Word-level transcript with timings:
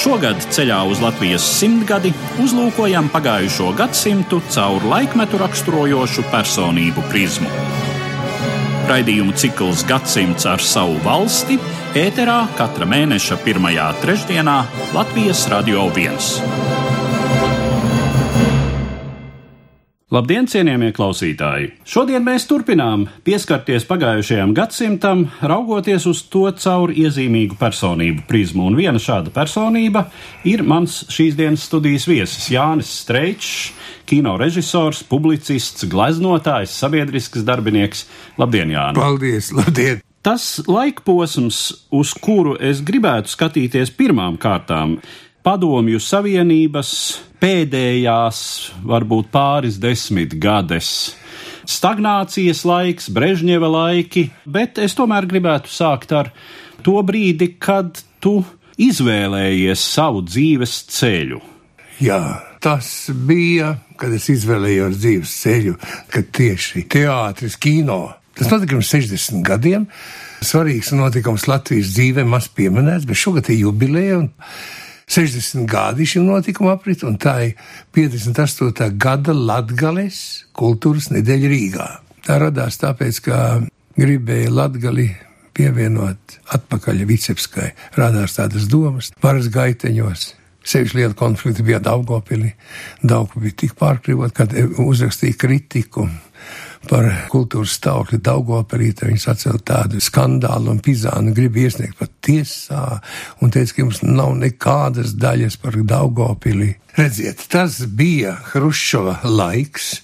Šogad 0.00 0.40
ceļā 0.48 0.78
uz 0.88 1.02
Latvijas 1.04 1.44
simtgadi 1.58 2.14
uzlūkojam 2.40 3.10
pagājušo 3.12 3.74
gadsimtu 3.76 4.40
caur 4.52 4.84
laikmetu 4.88 5.40
raksturojošu 5.42 6.24
personību 6.32 7.04
prizmu. 7.10 7.50
Raidījumu 8.88 9.36
cikls 9.38 9.84
Gadsimts 9.88 10.48
ar 10.48 10.64
savu 10.64 10.96
valsti 11.04 11.60
ēterā 11.98 12.40
katra 12.58 12.88
mēneša 12.88 13.38
pirmajā 13.44 13.92
trešdienā 14.02 14.58
Latvijas 14.96 15.46
Radio 15.52 15.86
1. 15.92 16.91
Labdien, 20.12 20.44
cienījamie 20.44 20.90
klausītāji! 20.92 21.70
Šodien 21.88 22.20
mēs 22.20 22.44
turpinām 22.44 23.06
pieskarties 23.24 23.86
pagājušajam 23.88 24.50
gadsimtam, 24.52 25.22
raugoties 25.40 26.04
uz 26.10 26.20
to 26.28 26.42
caur 26.60 26.92
iezīmīgu 26.92 27.56
personību 27.56 28.26
prizmu. 28.28 28.66
Un 28.68 28.76
viena 28.76 29.00
šāda 29.00 29.32
personība 29.32 30.02
ir 30.44 30.66
mans 30.68 30.98
šīs 31.08 31.38
dienas 31.38 31.64
studijas 31.64 32.04
viesis 32.10 32.50
Jānis 32.52 32.92
Streičs, 33.06 33.72
kino 34.04 34.36
režisors, 34.36 35.00
publicists, 35.08 35.88
gleznotājs, 35.88 36.76
sabiedrisks 36.76 37.48
darbinieks. 37.48 38.04
Labdien, 38.36 38.76
Jānis! 38.76 39.00
Paldies! 39.00 39.48
Labdien! 39.56 40.04
Tas 40.22 40.60
laikposms, 40.68 41.64
uz 41.88 42.12
kuru 42.20 42.58
es 42.60 42.84
gribētu 42.84 43.32
skatīties 43.32 43.96
pirmām 43.96 44.36
kārtām, 44.36 44.98
Padomju 45.42 45.98
Savienības 45.98 46.90
pēdējās, 47.42 48.40
varbūt 48.86 49.32
pāris 49.34 49.74
desmit 49.82 50.36
gades. 50.38 51.16
Stagnācijas 51.66 52.60
laiks, 52.62 53.08
Brežņeva 53.10 53.66
laiki, 53.72 54.28
bet 54.46 54.78
es 54.78 54.94
tomēr 54.94 55.26
gribētu 55.26 55.72
sākt 55.74 56.14
ar 56.14 56.30
to 56.86 56.94
brīdi, 57.02 57.56
kad 57.58 57.98
tu 58.22 58.36
izvēlējies 58.78 59.82
savu 59.82 60.22
dzīves 60.28 60.76
ceļu. 60.94 61.40
Jā, 62.02 62.20
tas 62.62 63.10
bija, 63.10 63.72
kad 63.98 64.14
es 64.14 64.28
izvēlējos 64.30 65.00
dzīves 65.02 65.32
ceļu, 65.40 65.74
kad 66.14 66.28
tieši 66.38 66.84
teātris, 66.94 67.58
kino. 67.58 68.04
Tas 68.38 68.46
notika 68.46 68.76
pirms 68.76 68.92
60 68.94 69.42
gadiem. 69.50 69.88
Svarīgs 70.42 70.94
notikums 70.94 71.48
Latvijas 71.50 71.90
dzīvē, 71.96 72.22
maz 72.30 72.46
pieminēts, 72.54 73.10
bet 73.10 73.18
šogad 73.18 73.50
ir 73.50 73.64
jubileja. 73.66 74.22
60 75.12 75.66
gadi 75.68 76.06
šim 76.08 76.24
notikumam 76.24 76.78
aprit, 76.78 77.02
un 77.04 77.18
tā 77.20 77.34
ir 77.44 77.58
58. 77.92 78.86
gada 78.96 79.34
Latgales 79.36 80.46
kultūras 80.56 81.10
nedēļa 81.12 81.50
Rīgā. 81.52 81.88
Tā 82.24 82.38
radās 82.40 82.80
tāpēc, 82.80 83.18
ka 83.26 83.36
gribēja 83.98 84.54
Latgali 84.54 85.10
pievienot 85.52 86.38
atpakaļ 86.56 87.04
Vicepskai. 87.10 87.72
Radās 87.98 88.38
tādas 88.38 88.70
domas, 88.72 89.12
varas 89.20 89.50
gaiteņos. 89.52 90.30
Sevišķi 90.64 91.00
liela 91.00 91.18
konflikta 91.18 91.64
bija 91.66 91.82
Daugopilī. 91.82 92.54
Daugopilī 93.02 93.50
bija 93.50 93.60
tik 93.66 93.76
pārkrivot, 93.76 94.32
kad 94.32 94.54
uzrakstīja 94.80 95.36
kritiku 95.36 96.06
par 96.90 97.08
kultūras 97.32 97.76
stāvokli 97.78 98.18
Daugopelīte. 98.24 99.06
Viņi 99.08 99.22
sacēla 99.22 99.62
tādu 99.66 100.02
skandālu 100.02 100.72
un 100.74 100.82
Pizānu 100.82 101.34
grib 101.36 101.56
iesniegt 101.60 101.98
pat 102.00 102.12
tiesā 102.24 102.82
un 103.42 103.52
teica, 103.54 103.76
ka 103.76 103.86
mums 103.86 104.02
nav 104.04 104.34
nekādas 104.40 105.14
daļas 105.18 105.58
par 105.62 105.78
Daugopili. 105.78 106.74
Redziet, 106.98 107.46
tas 107.52 107.80
bija 107.86 108.34
Hruščova 108.50 109.20
laiks, 109.24 109.94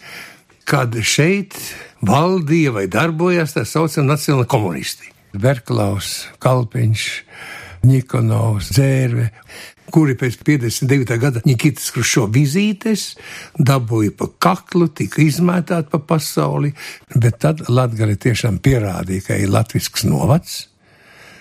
kad 0.68 0.94
šeit 1.02 1.56
valdīja 2.04 2.74
vai 2.76 2.86
darbojās 2.90 3.56
tā 3.56 3.64
saucamie 3.68 4.12
nacionāli 4.12 4.48
komunisti. 4.48 5.12
Berklaus, 5.38 6.26
Kalpiņš, 6.42 7.08
Nikonovs, 7.88 8.72
Dzērve 8.74 9.28
kuri 9.92 10.16
pēc 10.18 10.38
59. 10.44 11.18
gada 11.20 11.42
Nikitas 11.46 11.90
Krušo 11.94 12.26
vizītes 12.32 13.12
dabūja 13.58 14.14
pa 14.18 14.28
kaklu, 14.46 14.88
tika 14.88 15.22
izmētāti 15.24 15.92
pa 15.92 16.00
pasauli, 16.12 16.72
bet 17.14 17.40
tad 17.44 17.64
Latgali 17.68 18.18
tiešām 18.20 18.60
pierādīja, 18.64 19.28
ka 19.28 19.38
ir 19.40 19.52
latvisks 19.52 20.06
novads. 20.08 20.60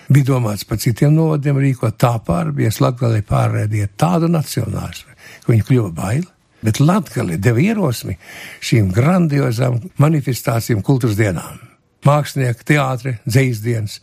Bija 0.08 0.30
domāts 0.30 0.64
par 0.64 0.80
citiem 0.80 1.12
novadiem 1.12 1.60
rīkot 1.60 1.98
tā 2.00 2.14
pārbies, 2.24 2.80
Latgali 2.80 3.20
pārrēdīja 3.28 3.92
tādu 4.00 4.30
nacionālismu, 4.32 5.16
ka 5.44 5.52
viņi 5.52 5.66
kļuva 5.68 5.94
baili. 5.96 6.28
Bet 6.64 6.80
Latgali 6.82 7.36
deva 7.38 7.60
ierosmi 7.62 8.16
šīm 8.64 8.88
grandiozām 8.94 9.78
manifestācijām 10.02 10.80
kultūras 10.82 11.18
dienām. 11.18 11.60
Mākslinieki, 12.06 12.64
teātri, 12.66 13.16
dzīsdienas. 13.26 13.98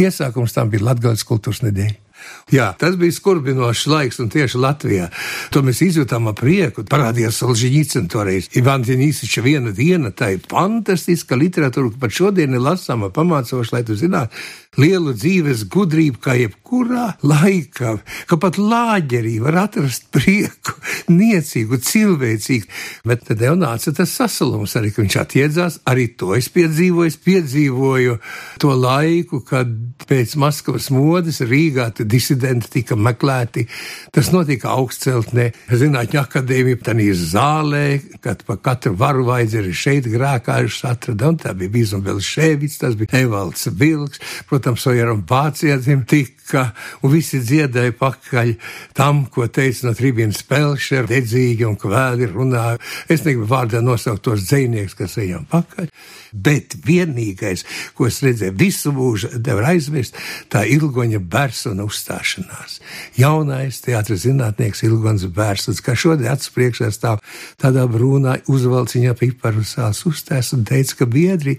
Iesākums 0.00 0.54
tam 0.56 0.70
bija 0.72 0.88
Latgales 0.88 1.26
kultūras 1.26 1.62
nedēļa. 1.66 2.09
Jā, 2.50 2.70
tas 2.78 2.96
bija 2.98 3.14
skurbinošs 3.14 3.86
laiks, 3.90 4.18
un 4.22 4.30
tieši 4.32 4.58
Latvijā 4.58 5.10
to 5.54 5.62
mēs 5.66 5.82
izjutām 5.86 6.30
ar 6.30 6.38
prieku. 6.38 6.82
Parādījās 6.90 7.38
Solžņicina 7.42 8.10
toreiz. 8.10 8.50
Ivans 8.58 8.90
Janīsiča 8.90 9.44
viena 9.46 9.74
diena, 9.76 10.10
tā 10.10 10.32
ir 10.34 10.42
fantastiska 10.50 11.38
literatūra, 11.38 11.92
pat 12.00 12.16
šodien 12.16 12.56
ir 12.56 12.64
lasāma 12.64 13.12
pamācoša, 13.14 13.76
lai 13.76 13.84
tu 13.86 13.98
zinātu 13.98 14.34
lielu 14.78 15.12
dzīves 15.16 15.64
gudrību, 15.70 16.20
kā 16.22 16.36
jebkurā 16.38 17.06
laikā, 17.26 17.96
ka 18.30 18.36
pat 18.40 18.58
lāģerī 18.60 19.40
var 19.42 19.64
atrast 19.64 20.06
prieku, 20.14 20.76
niecīgu, 21.10 21.80
cilvēcīgu. 21.86 22.70
Bet 23.08 23.26
tad 23.26 23.42
jau 23.42 23.56
nāca 23.58 23.92
tas 23.96 24.14
sasalums 24.14 24.76
arī, 24.78 24.92
viņš 24.94 25.16
attiedzās, 25.24 25.80
arī 25.90 26.06
to 26.20 26.36
es 26.38 26.50
piedzīvoju, 26.54 27.10
es 27.10 27.18
piedzīvoju 27.18 28.18
to 28.62 28.74
laiku, 28.78 29.42
kad 29.46 29.72
pēc 30.06 30.36
Maskavas 30.40 30.90
modes 30.94 31.42
Rīgā 31.42 31.90
disidenti 32.10 32.70
tika 32.78 32.98
meklēti. 32.98 33.66
Tas 34.14 34.32
notika 34.34 34.74
augstceltnē, 34.76 35.50
Zinātņu 35.70 36.20
akadēmija, 36.20 36.80
tanīs 36.90 37.30
zālē, 37.32 37.84
kad 38.24 38.42
pa 38.46 38.58
katru 38.60 38.94
varu 38.98 39.24
vajadzēja 39.28 39.76
šeit 39.76 40.08
grēkājušas 40.10 40.86
atrada, 40.90 41.30
un 41.30 41.38
tā 41.40 41.54
bija 41.56 41.74
Bīzumbēlis 41.76 42.30
Šēvits, 42.34 42.80
tas 42.82 42.98
bija 42.98 43.22
Evalds 43.24 43.68
Vilks, 43.80 44.20
protams, 44.50 44.86
Ojaram 44.90 45.22
Vācijādzim 45.28 46.04
tika, 46.10 46.70
un 47.02 47.14
visi 47.14 47.40
dziedāja 47.44 47.94
pakaļ 47.98 48.54
tam, 48.96 49.24
ko 49.32 49.46
teica 49.46 49.88
no 49.88 49.94
tribīnas 49.96 50.42
Pelšer, 50.48 51.08
dedzīgi 51.10 51.66
un 51.68 51.78
kvēli 51.80 52.28
runāja. 52.30 52.80
Es 53.08 53.24
negribu 53.26 53.48
vārdā 53.50 53.82
nosaukt 53.84 54.24
tos 54.26 54.44
dzēnieks, 54.48 54.96
kas 54.98 55.16
ejam 55.22 55.46
pakaļ, 55.50 55.90
bet 56.32 56.76
vienīgais, 56.86 57.64
ko 57.94 58.08
es 58.10 58.20
redzēju 58.24 58.56
visu 58.58 58.94
mūžu, 58.96 59.32
nevar 59.38 59.70
aizmirst, 59.72 60.18
tā 60.52 60.64
ilgoņa 60.68 61.22
Bersona 61.30 61.86
uzstāšanās. 62.00 62.80
Jaunais 63.18 63.80
teātris 63.84 64.24
zinātnieks 64.24 64.82
Ilgons 64.86 65.26
Bērsons, 65.28 65.82
kā 65.84 65.94
šodien 65.94 66.32
acis 66.32 66.52
priekšā 66.54 66.90
stāv 66.94 67.20
tādā 67.60 67.84
brūnā 67.90 68.40
uzvalciņā 68.48 69.14
piparu 69.18 69.64
sāls 69.64 70.02
uzstās 70.08 70.52
un 70.56 70.64
teica, 70.64 70.96
ka 71.00 71.06
biedri 71.06 71.58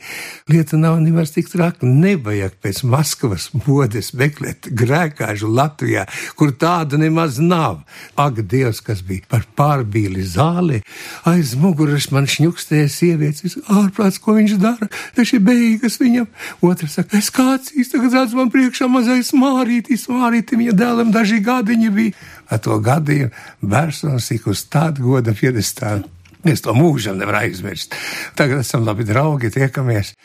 lieta 0.50 0.78
nav 0.78 1.00
nemaz 1.02 1.34
tik 1.36 1.50
traka, 1.52 1.86
nevajag 1.86 2.58
pēc 2.62 2.84
Maskavas 2.90 3.50
modes 3.66 4.14
meklēt 4.18 4.72
grēkāžu 4.72 5.52
Latvijā, 5.52 6.08
kur 6.36 6.54
tāda 6.54 6.98
nemaz 6.98 7.40
nav. 7.40 7.84
Ak, 8.20 8.42
Dievs, 8.42 8.82
kas 8.82 9.04
bija 9.06 9.28
par 9.30 9.46
pārbīli 9.58 10.24
zāli, 10.26 10.82
aiz 11.30 11.54
muguras 11.60 12.10
man 12.12 12.28
šņukstēja 12.30 12.90
sievietes, 12.92 13.58
ārprāts, 13.70 14.20
ko 14.22 14.36
viņš 14.40 14.58
dara, 14.62 14.90
taču 15.16 15.38
ir 15.38 15.46
beigas 15.46 16.00
viņam. 16.02 16.28
Otrs 16.66 16.98
saka, 16.98 17.20
es 17.22 17.30
kāds 17.34 17.74
īsti 17.76 17.98
tagad 17.98 18.18
redzu 18.18 18.40
man 18.40 18.52
priekšā 18.54 18.88
mazais 18.92 19.32
mārītis, 19.38 20.08
mārītim, 20.32 20.64
ja 20.64 20.74
dēlam 20.74 21.12
daži 21.12 21.42
gadiņi 21.44 21.92
bija. 21.92 22.16
Ar 22.50 22.60
to 22.60 22.80
gadījumu 22.80 23.32
Bērsons 23.62 24.32
ik 24.32 24.48
uz 24.48 24.64
tādu 24.68 25.04
goda 25.04 25.34
piedestālu. 25.34 26.08
Es 26.44 26.62
to 26.62 26.74
mūžam 26.74 27.20
nevaru 27.20 27.46
aizmirst. 27.46 27.94
Tagad 28.36 28.64
esam 28.64 28.86
labi 28.86 29.06
draugi, 29.06 29.52
tiekamies. 29.54 30.16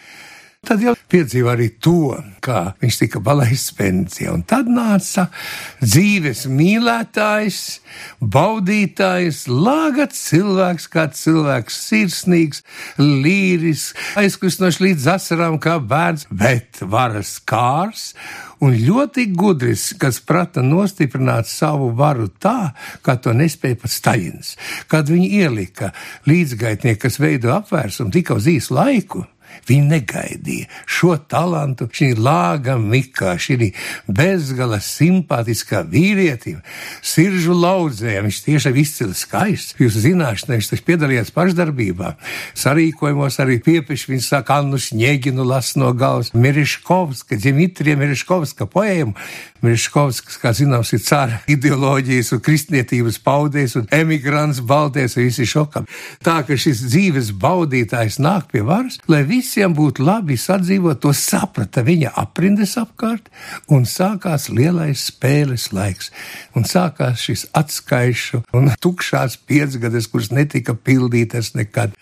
Tad 0.67 0.81
jau 0.81 0.96
piedzīvo 1.13 1.51
arī 1.53 1.69
to, 1.83 2.17
kā 2.45 2.63
viņš 2.83 2.99
tika 3.03 3.21
palaists 3.25 3.75
pensijā. 3.77 4.33
Un 4.35 4.43
tad 4.49 4.69
nāca 4.71 5.29
dzīves 5.83 6.47
mīlētājs, 6.51 7.61
baudītājs, 8.21 9.45
lāgats 9.51 10.25
cilvēks, 10.31 10.89
kā 10.93 11.07
cilvēks 11.15 11.79
sirsnīgs, 11.91 12.65
līris, 13.03 13.89
aizkustinošs 14.19 14.83
līdz 14.83 15.09
asarām 15.17 15.61
kā 15.63 15.79
bērns, 15.83 16.27
bet 16.31 16.83
varas 16.83 17.37
kārs 17.47 18.11
un 18.65 18.75
ļoti 18.75 19.29
gudrs, 19.37 19.91
kas 20.01 20.19
prata 20.25 20.65
nostiprināt 20.65 21.49
savu 21.51 21.91
varu 21.97 22.29
tā, 22.29 22.73
kā 23.05 23.19
to 23.21 23.35
nespēja 23.37 23.81
pat 23.83 23.93
Staļins. 23.93 24.55
Kad 24.91 25.13
viņi 25.13 25.31
ielika 25.43 25.93
līdzgaitnieku, 26.29 27.03
kas 27.07 27.21
veido 27.23 27.53
apvērsumu 27.57 28.15
tikai 28.15 28.39
uz 28.41 28.49
īsu 28.51 28.77
laiku, 28.77 29.27
Viņi 29.67 29.89
negaidīja 29.91 30.69
šo 30.87 31.17
talantu, 31.31 31.89
šī 31.93 32.13
lāga 32.19 32.77
mikā, 32.79 33.35
šī 33.41 33.73
bezgala 34.07 34.79
simpātiskā 34.83 35.83
vīrietim, 35.91 36.61
siržu 37.03 37.57
laudzē. 37.57 38.19
Viņš 38.27 38.43
tiešām 38.47 38.79
izcili 38.81 39.17
skaists. 39.17 39.75
Jūs 39.81 39.99
zināt, 40.05 40.45
viņš 40.49 40.71
taču 40.73 40.87
piedalījās 40.87 41.33
pašdarbībā. 41.35 42.15
Sarīkojumos 42.59 43.41
arī 43.43 43.59
piepiši 43.65 44.13
viņš 44.13 44.31
saka 44.35 44.61
Annu 44.61 44.81
Šņēginu 44.81 45.47
las 45.47 45.75
no 45.81 45.93
galvas. 45.97 46.33
Miriškovska, 46.35 47.39
Dimitrija 47.43 47.99
Miriškovska 47.99 48.69
poēmu. 48.71 49.17
Miriškovskis, 49.65 50.37
kā 50.39 50.53
zināms, 50.55 50.93
ir 50.95 51.01
cara 51.03 51.41
ideoloģijas 51.51 52.35
un 52.37 52.43
kristnietības 52.45 53.19
paudējs 53.25 53.77
un 53.81 53.89
emigrants 53.95 54.61
balties, 54.61 55.17
visi 55.19 55.47
šokam. 55.49 55.89
Tā 56.25 56.43
ka 56.47 56.59
šis 56.61 56.85
dzīves 56.87 57.33
baudītājs 57.41 58.21
nāk 58.23 58.51
pie 58.53 58.63
varas, 58.67 59.01
lai 59.11 59.25
visi 59.27 59.36
visiem 59.37 59.75
būtu 59.77 60.05
labi 60.07 60.37
sadzīvot, 60.41 61.01
to 61.03 61.13
saprata 61.17 61.85
viņa 61.87 62.15
aprindes 62.23 62.77
apkārt, 62.81 63.29
un 63.73 63.85
sākās 63.89 64.49
lielais 64.53 65.07
spēles 65.11 65.69
laiks, 65.77 66.11
un 66.57 66.67
sākās 66.69 67.25
šis 67.27 67.47
atskaišu 67.57 68.43
un 68.57 68.73
tukšās 68.81 69.39
piecgades, 69.49 70.09
kuras 70.13 70.33
netika 70.33 70.77
pildītas 70.77 71.55
nekad. 71.59 71.95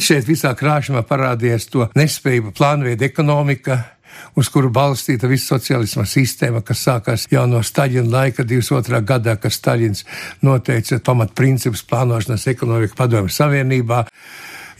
Šeit 0.00 0.28
visā 0.28 0.54
krāšņumā 0.58 1.04
parādījās 1.08 1.68
to 1.72 1.88
nespēju 1.98 2.54
plānveida 2.56 3.08
ekonomika, 3.08 3.82
uz 4.38 4.48
kuru 4.52 4.70
balstīta 4.74 5.28
visa 5.30 5.54
sociālisma 5.54 6.06
sistēma, 6.08 6.62
kas 6.66 6.84
sākās 6.86 7.26
jau 7.30 7.44
no 7.50 7.60
Staļina 7.64 8.08
laika, 8.10 8.46
22. 8.48 9.02
gadā, 9.06 9.36
kad 9.40 9.54
Staļins 9.54 10.04
noteica 10.46 11.00
pamatprincipus 11.04 11.84
plānošanas 11.88 12.48
ekonomika 12.54 12.98
padomju 12.98 13.34
savienībā 13.34 14.04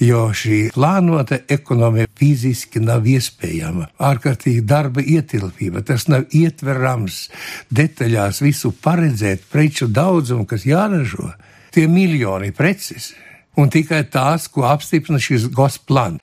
jo 0.00 0.28
šī 0.34 0.58
plānota 0.74 1.40
ekonomija 1.48 2.08
fiziski 2.18 2.80
nav 2.82 3.06
iespējama. 3.08 3.88
Ārkārtīgi 3.98 4.64
darba 4.66 5.02
ietilpība, 5.02 5.82
tas 5.86 6.08
nav 6.08 6.26
ietverams 6.34 7.24
detaļās 7.74 8.42
visu 8.44 8.72
paredzēt 8.84 9.48
preču 9.52 9.88
daudzumu, 9.88 10.46
kas 10.48 10.66
jāražo. 10.68 11.32
Tie 11.74 11.86
miljoni 11.90 12.52
preces 12.56 13.12
un 13.58 13.70
tikai 13.72 14.04
tās, 14.12 14.46
ko 14.52 14.66
apstiprina 14.68 15.20
šis 15.22 15.48
gosplan. 15.54 16.18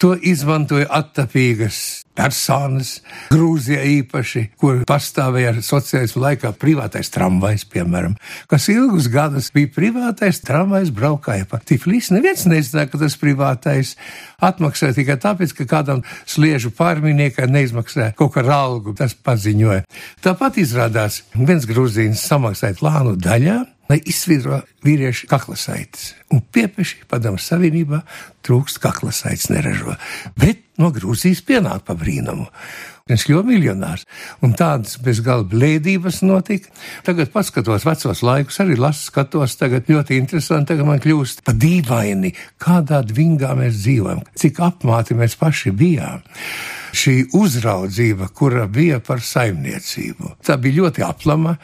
To 0.00 0.14
izmantoja 0.16 0.88
attapīgas 0.98 2.06
personas, 2.18 2.98
Grūzijā 3.30 3.84
īpaši, 4.00 4.42
kur 4.58 4.80
pastāvēja 4.88 5.52
sociālismu 5.62 6.24
laikā 6.24 6.50
privātais 6.58 7.12
tramvajs, 7.14 7.66
piemēram, 7.70 8.16
kas 8.50 8.66
ilgus 8.72 9.06
gadus 9.12 9.52
bija 9.54 9.70
privātais 9.76 10.40
tramvajs, 10.42 10.90
braukāja 10.94 11.46
pa 11.50 11.60
Tiflis. 11.62 12.10
Neviens 12.14 12.46
nezināja, 12.50 12.90
ka 12.90 13.02
tas 13.04 13.18
privātais 13.20 13.94
atmaksāja 14.42 14.96
tikai 14.98 15.18
tāpēc, 15.22 15.54
ka 15.60 15.68
kādam 15.70 16.02
sliežu 16.26 16.72
pārminiekam 16.74 17.52
neizmaksāja 17.54 18.16
kaut 18.18 18.34
kā 18.34 18.46
algu, 18.48 18.96
tas 18.98 19.14
paziņoja. 19.14 19.84
Tāpat 20.24 20.58
izrādās, 20.64 21.22
viens 21.38 21.68
grūzīns 21.68 22.26
samaksāja 22.26 22.80
plānu 22.80 23.14
daļā, 23.20 23.60
lai 23.88 23.98
izsvītro 24.04 24.60
vīriešu 24.84 25.28
kaklasaites. 25.30 26.12
Un 26.34 26.42
piepeši 26.42 27.06
padomu 27.08 27.40
savienībā 27.40 28.02
trūkst 28.46 28.80
kaklasaites 28.84 29.48
neražo. 29.52 29.96
Bet 30.38 30.64
no 30.80 30.92
Grūzijas 30.94 31.42
pienāk 31.46 31.86
pa 31.88 31.96
brīnumu. 31.98 32.48
Viņš 33.08 33.26
kļuva 33.28 33.44
miljonārs. 33.48 34.06
Un 34.44 34.54
tādas 34.58 34.98
bezgala 35.04 35.46
blēdības 35.48 36.20
notika. 36.28 36.72
Tagad, 37.06 37.32
paskatos 37.32 37.86
vecos 37.88 38.24
laikus, 38.26 38.60
arī 38.64 38.78
lasu, 38.80 39.08
skatos, 39.08 39.56
tagad 39.60 39.88
ļoti 39.88 40.18
interesanti. 40.20 40.72
Tagad 40.74 40.88
man 40.88 41.02
kļūst 41.04 41.44
pa 41.46 41.54
dīvaini, 41.56 42.34
kādā 42.60 43.02
dvingā 43.08 43.54
mēs 43.58 43.80
dzīvojam, 43.80 44.24
cik 44.38 44.60
apmāti 44.68 45.16
mēs 45.18 45.38
paši 45.40 45.72
bijām 45.76 46.26
šī 46.96 47.14
uzraudzība, 47.36 48.28
kura 48.34 48.66
bija 48.70 48.98
par 49.04 49.20
saimniecību. 49.24 50.34
Tā 50.44 50.56
bija 50.60 50.82
ļoti 50.82 51.04
aplama. 51.06 51.56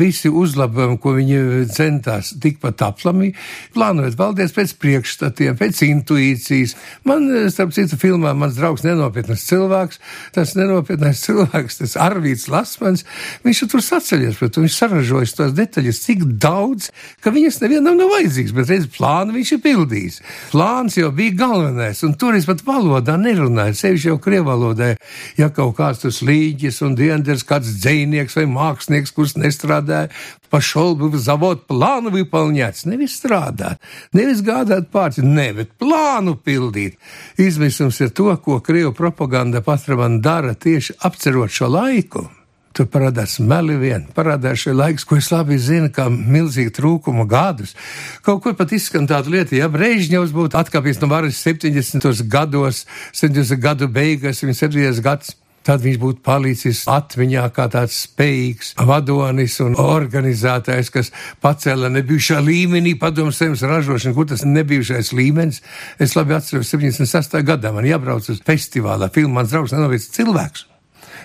Visi 0.00 0.30
uzlabojumi, 0.30 0.98
ko 1.02 1.14
viņi 1.16 1.40
centās 1.74 2.32
tikpat 2.40 2.84
aplami, 2.86 3.32
plānojot 3.74 4.16
valdēs 4.18 4.54
pēc 4.56 4.74
priekšstatiem, 4.80 5.58
pēc 5.60 5.82
intuīcijas. 5.86 6.76
Man, 7.08 7.28
starp 7.52 7.74
citu, 7.76 7.98
filmā 8.00 8.34
mans 8.36 8.56
draugs 8.58 8.84
nenopietnas 8.86 9.44
cilvēks, 9.50 10.00
tas 10.36 10.56
nenopietnais 10.89 11.23
cilvēks, 11.23 11.79
tas 11.81 11.95
Arvīts 12.01 12.49
Lasmans, 12.51 13.05
viņš 13.45 13.63
tur 13.71 13.85
saceļas, 13.85 14.41
bet 14.41 14.59
viņš 14.59 14.79
saražojas 14.81 15.35
tos 15.37 15.55
detaļas 15.55 16.03
tik 16.03 16.27
daudz, 16.41 16.91
ka 17.23 17.33
viņas 17.35 17.61
nevienam 17.63 17.97
nav 18.01 18.11
vajadzīgs, 18.17 18.55
bet 18.57 18.73
reiz 18.73 18.89
plānu 18.91 19.37
viņš 19.37 19.55
ir 19.55 19.63
pildījis. 19.63 20.21
Plāns 20.51 20.99
jau 20.99 21.13
bija 21.15 21.37
galvenais, 21.45 22.03
un 22.07 22.17
tur 22.19 22.35
es 22.37 22.49
pat 22.49 22.65
valodā 22.67 23.17
nerunāju, 23.21 23.79
sevišķi 23.79 24.11
jau 24.11 24.19
krievalodā 24.21 24.65
valodai. 24.65 24.95
Ja 25.37 25.49
kaut 25.53 25.75
kāds 25.77 26.03
tas 26.03 26.21
līģis 26.25 26.81
un 26.85 26.95
dienders, 26.97 27.45
kāds 27.47 27.75
dzēnieks 27.81 28.37
vai 28.39 28.45
mākslinieks, 28.49 29.13
kurš 29.15 29.37
nestrādāja, 29.41 30.09
пошел 30.49 30.95
бы 30.95 31.09
в 31.09 31.17
завод 31.17 31.67
плану 31.67 32.09
выполнять, 32.09 32.85
nevis 32.85 33.17
strādāt, 33.19 33.79
nevis 34.13 34.41
gādāt 34.41 34.89
pārci, 34.91 35.21
ne, 35.21 35.51
bet 35.53 35.73
plānu 35.77 36.37
pildīt. 36.37 36.95
Izmisums 37.37 37.99
ir 38.01 38.09
to, 38.15 38.29
ko 38.37 38.59
Krievu 38.63 38.93
propaganda 38.93 39.61
patram 39.61 40.21
dara 40.21 40.53
tieši 40.53 40.78
apcerot 41.06 41.52
šo 41.52 41.68
laiku. 41.70 42.26
Tur 42.70 42.86
parādās 42.86 43.40
meli 43.42 43.74
vien, 43.80 44.04
parādās 44.14 44.62
šie 44.62 44.72
laiks, 44.76 45.02
ko 45.04 45.16
es 45.18 45.28
labi 45.32 45.56
zinu, 45.58 45.88
kā 45.90 46.06
milzīgi 46.08 46.70
trūkuma 46.76 47.26
gadus. 47.28 47.74
Kaut 48.22 48.44
kur 48.44 48.54
pat 48.54 48.70
izskan 48.76 49.08
tāda 49.10 49.32
lieta, 49.32 49.56
ja 49.58 49.66
Brežņevs 49.68 50.30
būtu 50.36 50.58
atkāpies 50.60 51.02
no 51.02 51.10
varas 51.10 51.40
70. 51.42 52.06
gados, 52.30 52.84
70. 53.10 53.58
gadu 53.58 53.90
beigās, 53.90 54.44
70. 54.44 55.02
gads. 55.02 55.34
Tad 55.66 55.82
viņš 55.84 55.98
būtu 56.00 56.22
palicis 56.24 56.86
atmiņā 56.88 57.42
kā 57.52 57.66
tāds 57.72 57.98
spējīgs 58.06 58.72
vadonis 58.88 59.58
un 59.60 59.74
organizētājs, 59.80 60.88
kas 60.94 61.10
pacēla 61.44 61.90
nebijušā 61.92 62.40
līmenī 62.40 62.94
padomu 63.00 63.34
zemes 63.36 63.60
ražošanu, 63.68 64.16
kur 64.16 64.30
tas 64.30 64.46
nebijušais 64.48 65.12
līmenis. 65.12 65.60
Es 66.00 66.16
labi 66.16 66.38
atceros, 66.38 66.72
76. 66.72 67.36
gadā 67.44 67.74
man 67.76 67.88
jābrauc 67.88 68.30
uz 68.32 68.40
festivālā, 68.46 69.10
filmu 69.12 69.36
mans 69.36 69.52
draugs 69.52 69.76
nenovēc 69.76 70.08
cilvēks. 70.16 70.64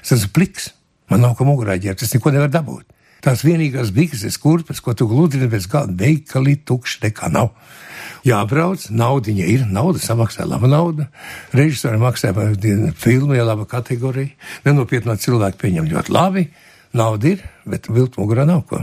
Es 0.04 0.18
esmu 0.18 0.34
pliks. 0.36 0.74
Man 1.10 1.22
nav 1.22 1.36
ko 1.38 1.46
mugurā 1.48 1.78
ģērbt, 1.80 2.04
es 2.04 2.14
neko 2.16 2.34
nevaru 2.34 2.52
dabūt. 2.52 2.92
Tās 3.26 3.42
vienīgās 3.46 3.92
bikses, 3.94 4.38
kurpes, 4.42 4.82
ko 4.84 4.94
tu 4.98 5.08
gludini 5.10 5.48
bez 5.50 5.70
galda, 5.70 5.96
veikali 5.98 6.60
tukši 6.66 7.08
nekā 7.08 7.30
nav. 7.34 7.54
Jābrauc, 8.26 8.88
naudiņa 8.90 9.48
ir, 9.54 9.66
nauda 9.70 10.02
samaksā 10.02 10.48
laba 10.50 10.70
nauda, 10.70 11.06
režisori 11.54 12.00
maksā 12.02 12.32
filmu, 12.98 13.36
ja 13.38 13.46
laba 13.46 13.68
kategorija, 13.70 14.34
nenopietnā 14.66 15.18
cilvēka 15.22 15.62
pieņem 15.62 15.92
ļoti 15.92 16.14
labi, 16.16 16.48
nauda 16.98 17.36
ir, 17.36 17.44
bet 17.70 17.90
viltu 17.92 18.24
mugurā 18.24 18.48
nav 18.50 18.64
ko. 18.70 18.82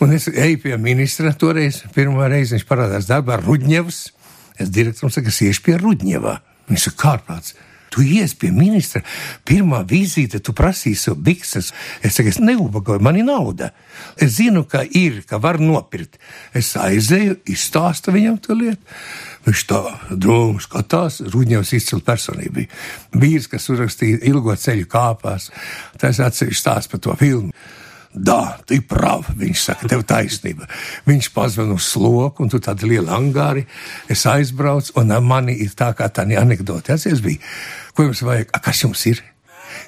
Un 0.00 0.14
es 0.16 0.30
eju 0.32 0.62
pie 0.62 0.78
ministra 0.80 1.34
toreiz, 1.36 1.82
pirmā 1.92 2.30
reize 2.32 2.56
viņš 2.56 2.64
parādās 2.68 3.08
darbā 3.10 3.36
Rudņevs, 3.42 3.98
es 4.60 4.72
direktoram 4.72 5.12
saku, 5.12 5.28
es 5.28 5.42
iešu 5.44 5.66
pie 5.66 5.76
Rudņevā. 5.76 6.38
Viņš 6.70 6.86
saka, 6.86 7.00
kārpāts. 7.02 7.52
Tu 7.90 8.04
ies 8.18 8.34
pie 8.38 8.52
ministra, 8.54 9.02
pirmā 9.46 9.82
vizīte, 9.88 10.38
tu 10.38 10.54
prasīsi 10.56 11.14
bikses. 11.18 11.72
Es 12.06 12.14
saku, 12.16 12.30
es 12.30 12.38
neubagoju, 12.42 13.02
man 13.02 13.18
ir 13.18 13.26
nauda. 13.26 13.72
Es 14.14 14.36
zinu, 14.38 14.62
ka 14.70 14.84
ir, 14.84 15.22
ka 15.26 15.40
var 15.42 15.58
nopirkt. 15.62 16.20
Es 16.54 16.76
aizēju, 16.78 17.40
izstāstu 17.50 18.14
viņam 18.14 18.38
to 18.44 18.56
lietu. 18.58 18.94
Viņš 19.46 19.66
tā 19.66 19.80
drūmi 20.10 20.62
skatās, 20.62 21.20
Rudņevs 21.32 21.74
izcila 21.78 22.04
personība. 22.04 22.66
Vīrs, 23.16 23.48
kas 23.50 23.70
uzrakstīja 23.72 24.20
ilgo 24.30 24.54
ceļu 24.54 24.88
kāpās, 24.90 25.48
tas 25.98 26.20
atsevišķi 26.20 26.60
stāst 26.60 26.92
par 26.92 27.02
to 27.02 27.16
filmu. 27.18 27.54
Da, 28.10 28.58
tu 28.66 28.74
prav, 28.90 29.28
viņš 29.38 29.60
saka, 29.62 29.88
tev 29.90 30.02
taisnība. 30.08 30.66
Viņš 31.06 31.28
pazvan 31.34 31.70
uz 31.76 31.86
sloku, 31.92 32.42
un 32.42 32.50
tu 32.50 32.58
tādi 32.62 32.88
lieli 32.90 33.06
angāri, 33.06 33.62
es 34.10 34.24
aizbraucu, 34.26 34.96
un 34.98 35.14
mani 35.22 35.54
ir 35.62 35.76
tā 35.78 35.92
kā 35.94 36.08
tā 36.10 36.26
anekdote. 36.26 36.96
Atcies 36.96 37.22
bija, 37.22 37.38
ko 37.94 38.08
jums 38.08 38.24
vajag, 38.26 38.50
A, 38.52 38.58
kas 38.58 38.82
jums 38.82 39.06
ir? 39.06 39.22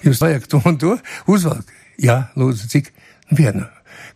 Jums 0.07 0.23
vajag 0.23 0.47
to 0.47 0.63
un 0.65 0.79
to 0.79 0.97
uzvalk. 1.27 1.67
Jā, 1.99 2.31
lūdzu, 2.39 2.71
cik? 2.71 2.93
Vienu. 3.35 3.67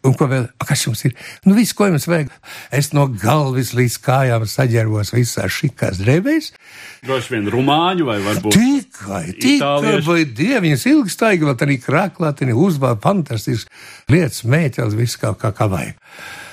Un 0.06 0.14
ko 0.14 0.28
vēl? 0.30 0.46
A, 0.60 0.66
kas 0.68 0.84
jums 0.86 1.02
ir? 1.08 1.14
Nu, 1.46 1.56
viss, 1.56 1.74
ko 1.76 1.88
jums 1.88 2.06
vajag. 2.08 2.30
Es 2.74 2.92
no 2.94 3.06
galvas 3.10 3.72
līdz 3.76 3.98
kājām 4.04 4.46
saģērbos 4.50 5.12
visā 5.16 5.48
šikās 5.50 6.00
drēbēs. 6.02 6.52
Droši 7.06 7.34
vien 7.34 7.50
rumāņu 7.52 8.06
vai 8.08 8.18
varbūt 8.24 8.56
tikai, 8.56 9.24
tikai, 9.42 9.98
vai 10.06 10.20
dieviņas 10.38 10.88
ilgstaigi, 10.92 11.46
vēl 11.48 11.58
arī 11.66 11.78
krāklā, 11.82 12.32
tad 12.36 12.54
uzbāra 12.54 12.98
fantastisks 13.02 13.70
lietas, 14.12 14.44
mētelis, 14.46 14.98
viss 14.98 15.20
kā, 15.20 15.34
kā, 15.38 15.52
kā 15.56 15.70
vajag. 15.72 15.96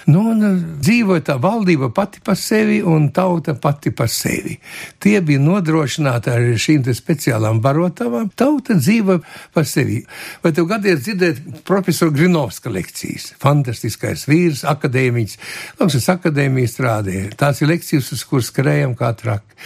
Nu, 0.09 0.23
un 0.33 0.43
uh, 0.43 0.55
dzīvoja 0.83 1.23
tā 1.29 1.35
valdība 1.39 1.87
pati 1.95 2.19
par 2.23 2.35
sevi 2.39 2.81
un 2.83 3.07
tauta 3.15 3.55
pati 3.55 3.93
par 3.95 4.09
sevi. 4.11 4.57
Tie 4.99 5.15
bija 5.23 5.39
nodrošināti 5.39 6.31
ar 6.33 6.47
šīm 6.59 6.83
speciālām 6.97 7.61
barotavām. 7.63 8.27
Tauta 8.35 8.75
dzīvoja 8.79 9.21
par 9.55 9.67
sevi. 9.69 10.01
Vai 10.43 10.51
tev 10.55 10.67
gadies 10.71 11.05
dzirdēt 11.05 11.63
profesoru 11.67 12.15
Grinovska 12.17 12.73
lekcijas? 12.73 13.31
Fantastiskais 13.43 14.27
vīrs, 14.27 14.65
akadēmiķis. 14.67 15.39
Mums 15.79 15.95
ir 15.99 16.09
akadēmija 16.17 16.73
strādāja. 16.73 17.31
Tās 17.39 17.63
ir 17.63 17.71
lekcijas, 17.71 18.11
uz 18.15 18.25
kuras 18.27 18.51
skrējam 18.51 18.97
kā 18.99 19.13
traki. 19.15 19.57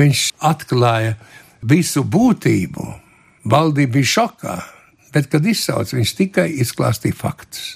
Viņš 0.00 0.26
atklāja 0.50 1.14
visu 1.62 2.02
būtību. 2.02 2.90
Valdība 3.50 3.98
bija 3.98 4.10
šokā, 4.16 4.58
bet, 5.14 5.30
kad 5.30 5.46
izsauca, 5.46 5.96
viņš 5.96 6.18
tikai 6.18 6.48
izklāstīja 6.64 7.16
faktus. 7.18 7.74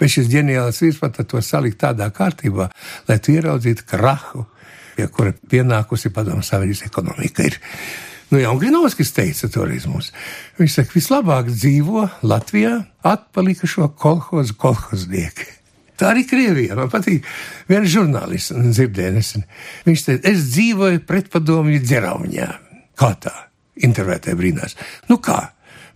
Bet 0.00 0.12
šis 0.12 0.30
ģeniāls 0.32 0.82
vīrs 0.82 1.00
pat 1.02 1.20
to 1.28 1.42
salikt 1.44 1.80
tādā 1.84 2.08
kārtībā, 2.14 2.68
lai 3.08 3.18
tu 3.22 3.34
ieraudzītu 3.34 3.86
krahu, 3.88 4.46
pie 4.96 5.08
kura 5.12 5.34
pienākusi 5.50 6.12
padomu 6.14 6.44
savienības 6.46 6.86
ekonomika. 6.88 7.46
Ir. 7.46 7.58
Nu, 8.30 8.40
jau 8.42 8.56
Grinovskis 8.58 9.12
teica 9.14 9.48
toreiz 9.52 9.86
mums. 9.86 10.10
Viņš 10.58 10.80
saka, 10.80 10.94
vislabāk 10.96 11.50
dzīvo 11.52 12.08
Latvijā 12.26 12.80
atpalikušo 13.06 13.92
kolhozu 14.00 14.56
kolhoznieki. 14.58 15.46
Tā 15.96 16.10
arī 16.12 16.26
Krievijā. 16.28 16.76
Man 16.76 16.90
patīk, 16.92 17.24
viens 17.70 17.88
žurnālists 17.92 18.52
dzirdēja 18.52 19.14
nesen. 19.14 19.46
Viņš 19.86 20.06
teica, 20.08 20.32
es 20.32 20.48
dzīvoju 20.50 21.04
pretpadomju 21.08 21.80
dzeraunjā. 21.84 22.48
Kā 22.98 23.12
tā? 23.20 23.32
Intervētē 23.86 24.34
brīnās. 24.36 24.76
Nu 25.08 25.20
kā? 25.22 25.38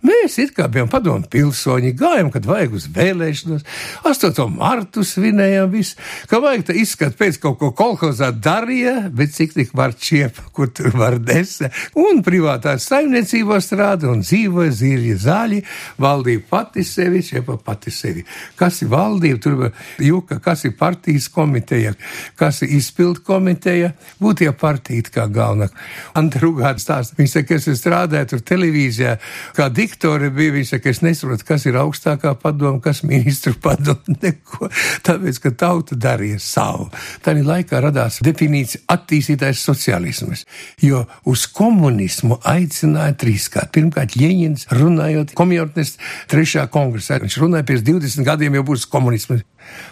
Mēs 0.01 0.39
kā 0.55 0.65
bijām 0.71 0.89
padomu 0.89 1.27
pilsoņi, 1.29 1.91
gājām, 1.97 2.31
kad 2.33 2.47
vajag 2.49 2.73
uz 2.73 2.87
vēlēšanos, 2.93 3.65
8. 4.09 4.45
martu 4.49 5.03
svinējām 5.05 5.69
visu, 5.69 5.97
ka 6.29 6.39
vajag 6.41 6.63
tā 6.69 6.75
izskat 6.81 7.13
pēc 7.19 7.37
kaut 7.43 7.59
ko 7.59 7.69
kolhozā 7.77 8.31
darīja, 8.33 9.11
bet 9.13 9.35
cik 9.35 9.53
tik 9.53 9.75
var 9.77 9.93
čiepa, 9.93 10.47
kur 10.55 10.71
tur 10.73 10.89
var 10.97 11.19
desa, 11.21 11.69
un 12.01 12.23
privātā 12.25 12.73
saimniecībā 12.81 13.59
strāda 13.61 14.09
un 14.09 14.23
dzīvoja 14.25 14.73
zīļi 14.79 15.17
zaļi, 15.21 15.61
valdība 16.01 16.49
pati 16.49 16.85
sevi, 16.87 17.21
čiepa 17.25 17.59
pati 17.61 17.93
sevi. 17.93 18.25
Kas 18.57 18.81
ir 18.81 18.89
valdība, 18.95 19.41
tur 19.43 19.69
juka, 20.01 20.39
kas 20.41 20.65
ir 20.65 20.75
partijas 20.79 21.29
komiteja, 21.29 21.93
kas 22.41 22.63
ir 22.65 22.73
izpildu 22.79 23.21
komiteja, 23.27 23.93
būtu 24.21 24.49
jau 24.49 24.55
partija 24.57 25.13
kā 25.13 25.27
galvenā. 25.29 25.69
Anta 26.17 26.41
Rugāts 26.41 26.87
stāsta, 26.87 27.17
viņš 27.19 27.37
saka, 27.37 27.51
ka 27.51 27.61
es 27.61 27.81
strādāju 27.83 28.33
tur 28.33 28.45
televīzijā, 28.53 29.17
kā 29.57 29.69
dik 29.69 29.90
diktore 29.91 30.29
bija. 30.31 30.55
Viņa 30.55 30.69
saka, 30.73 30.91
es 30.91 31.01
nesaprotu, 31.03 31.45
kas 31.47 31.65
ir 31.67 31.77
augstākā 31.81 32.33
padoma, 32.39 32.79
kas 32.83 33.03
ministru 33.03 33.53
padoma. 33.61 33.99
Neko. 34.21 34.69
Tāpēc, 35.05 35.39
ka 35.43 35.51
tauta 35.51 35.97
darīja 35.99 36.39
savu. 36.41 36.89
Tādā 37.25 37.43
laikā 37.45 37.81
radās 37.83 38.21
definīcija 38.23 38.85
attīstītais 38.91 39.61
sociālisms, 39.65 40.45
jo 40.81 41.03
uz 41.29 41.45
komunismu 41.51 42.39
aicināja 42.47 43.17
trīskārt. 43.21 43.73
Pirmkārt, 43.75 44.17
Ļeņins 44.19 44.69
runājot 44.75 45.35
komjortnes 45.37 45.97
trešā 46.31 46.67
kongresā. 46.71 47.19
Viņš 47.21 47.39
runāja, 47.41 47.67
pēc 47.67 47.85
20 47.87 48.27
gadiem 48.27 48.59
jau 48.59 48.67
būs 48.71 48.87
komunisms. 48.91 49.45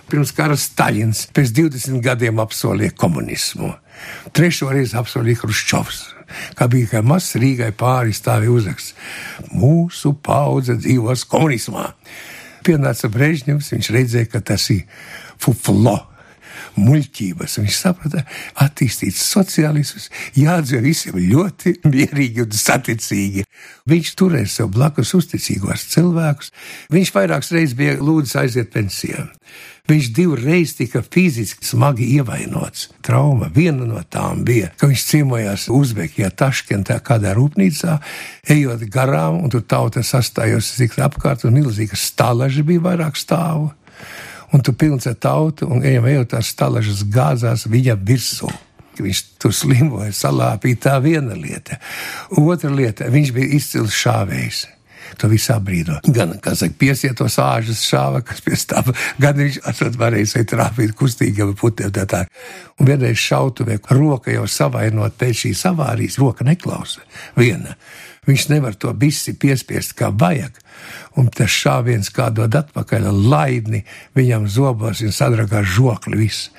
Pirms 0.10 0.32
kara 0.34 0.58
Staļins 0.58 1.28
pēc 1.36 1.54
20 1.56 2.02
gadiem 2.04 2.42
apsolīja 2.42 2.96
komunismu. 2.98 3.76
Trešo 4.36 4.72
reizi 4.74 4.98
apsolīja 5.00 5.44
Hruščovs 5.44 6.06
kā 6.58 6.68
bija 6.72 6.90
kā 6.94 7.02
mazs 7.06 7.38
Rīgai 7.40 7.72
pāri 7.78 8.14
stāvi 8.16 8.52
uzraksts. 8.52 8.96
Mūsu 9.54 10.16
paudze 10.26 10.78
dzīvos 10.80 11.26
komunismā. 11.30 11.90
Pienāca 12.66 13.10
Brežņevs, 13.12 13.74
viņš 13.74 13.92
redzēja, 13.96 14.30
ka 14.34 14.44
tas 14.52 14.68
ir 14.74 14.86
fuflo 15.40 15.98
muļķības. 16.80 17.58
Viņš 17.62 17.78
saprata, 17.78 18.24
attīstīt 18.62 19.16
sociālismus, 19.18 20.10
jādzīvo 20.38 20.84
visiem 20.86 21.20
ļoti 21.32 21.78
mierīgi 21.94 22.44
un 22.46 22.56
saticīgi. 22.56 23.46
Viņš 23.90 24.14
turēja 24.20 24.52
sev 24.60 24.72
blakus 24.76 25.16
uzticīgos 25.18 25.88
cilvēkus. 25.96 26.54
Viņš 26.94 27.16
vairākas 27.16 27.54
reizes 27.56 27.78
bija 27.80 27.98
lūdzis 28.00 28.38
aiziet 28.44 28.74
pensijā. 28.76 29.30
Viņš 29.90 30.10
divreiz 30.14 30.76
tika 30.78 31.02
fiziski 31.02 31.66
smagi 31.66 32.06
ievainots. 32.20 32.92
Trauma 33.06 33.48
viena 33.54 33.88
no 33.90 34.04
tām 34.06 34.44
bija, 34.46 34.70
ka 34.78 34.90
viņš 34.90 35.06
ciemojās 35.08 35.66
Uzbekijā, 35.74 36.30
Taškentā, 36.30 37.00
kādā 37.02 37.34
rūpnīcā, 37.38 37.98
ejot 38.54 38.86
garām, 38.94 39.42
un 39.42 39.50
tur 39.50 39.66
tauta 39.66 40.06
sastājos 40.06 40.70
zik 40.78 41.00
apkārt, 41.02 41.48
un 41.50 41.58
milzīga 41.58 41.98
stalaži 41.98 42.66
bija 42.68 42.86
vairāk 42.86 43.18
stāvu. 43.18 43.72
Un 44.54 44.66
tu 44.66 44.74
pilns 44.78 45.10
ar 45.10 45.18
tautu, 45.18 45.66
un 45.70 45.82
ejam, 45.86 46.06
ejot 46.10 46.36
tās 46.36 46.54
stalažas 46.54 47.04
gāzās 47.10 47.66
viņa 47.70 47.98
virsū 47.98 48.50
viņš 49.00 49.20
tur 49.40 49.54
slimoja, 49.56 50.12
salāpīja 50.12 50.80
tā 50.84 50.98
viena 51.00 51.32
lieta. 51.32 51.78
Otra 52.36 52.68
lieta, 52.68 53.08
viņš 53.08 53.32
bija 53.32 53.56
izcils 53.56 53.96
šāvējs 53.96 54.66
to 55.18 55.30
visu 55.32 55.56
brīdi. 55.64 55.96
Gan, 56.16 56.36
kā 56.44 56.54
saka, 56.58 56.76
piesietos 56.80 57.40
āžas 57.42 57.82
šāva, 57.88 58.22
kas 58.26 58.44
pie 58.46 58.58
stāva, 58.60 58.94
gan 59.22 59.38
viņš 59.40 59.62
atrad 59.70 59.98
varēja 60.00 60.34
šeit 60.36 60.52
trāpīt 60.54 60.96
kustīgiem 61.00 61.56
putiem 61.60 61.94
tā 61.96 62.06
tā. 62.10 62.26
Un 62.80 62.90
vienreiz 62.90 63.20
šautuvē 63.22 63.80
roka 63.96 64.34
jau 64.34 64.46
savainot 64.48 65.18
pēc 65.20 65.46
šīs 65.46 65.66
avārijas, 65.72 66.20
roka 66.22 66.48
neklausa 66.48 67.04
viena. 67.38 67.76
Viņš 68.30 68.44
nevar 68.52 68.76
to 68.78 68.92
visi 68.94 69.34
piespiest 69.34 69.96
kā 69.98 70.12
vajag, 70.14 70.58
un 71.18 71.32
tas 71.34 71.50
šāviens 71.50 72.12
kā 72.14 72.28
dod 72.30 72.54
atpakaļ 72.54 73.08
laidni 73.10 73.80
viņam 74.18 74.46
zobos 74.46 75.02
un 75.02 75.16
sadragā 75.16 75.64
žokli 75.66 76.20
viss. 76.20 76.52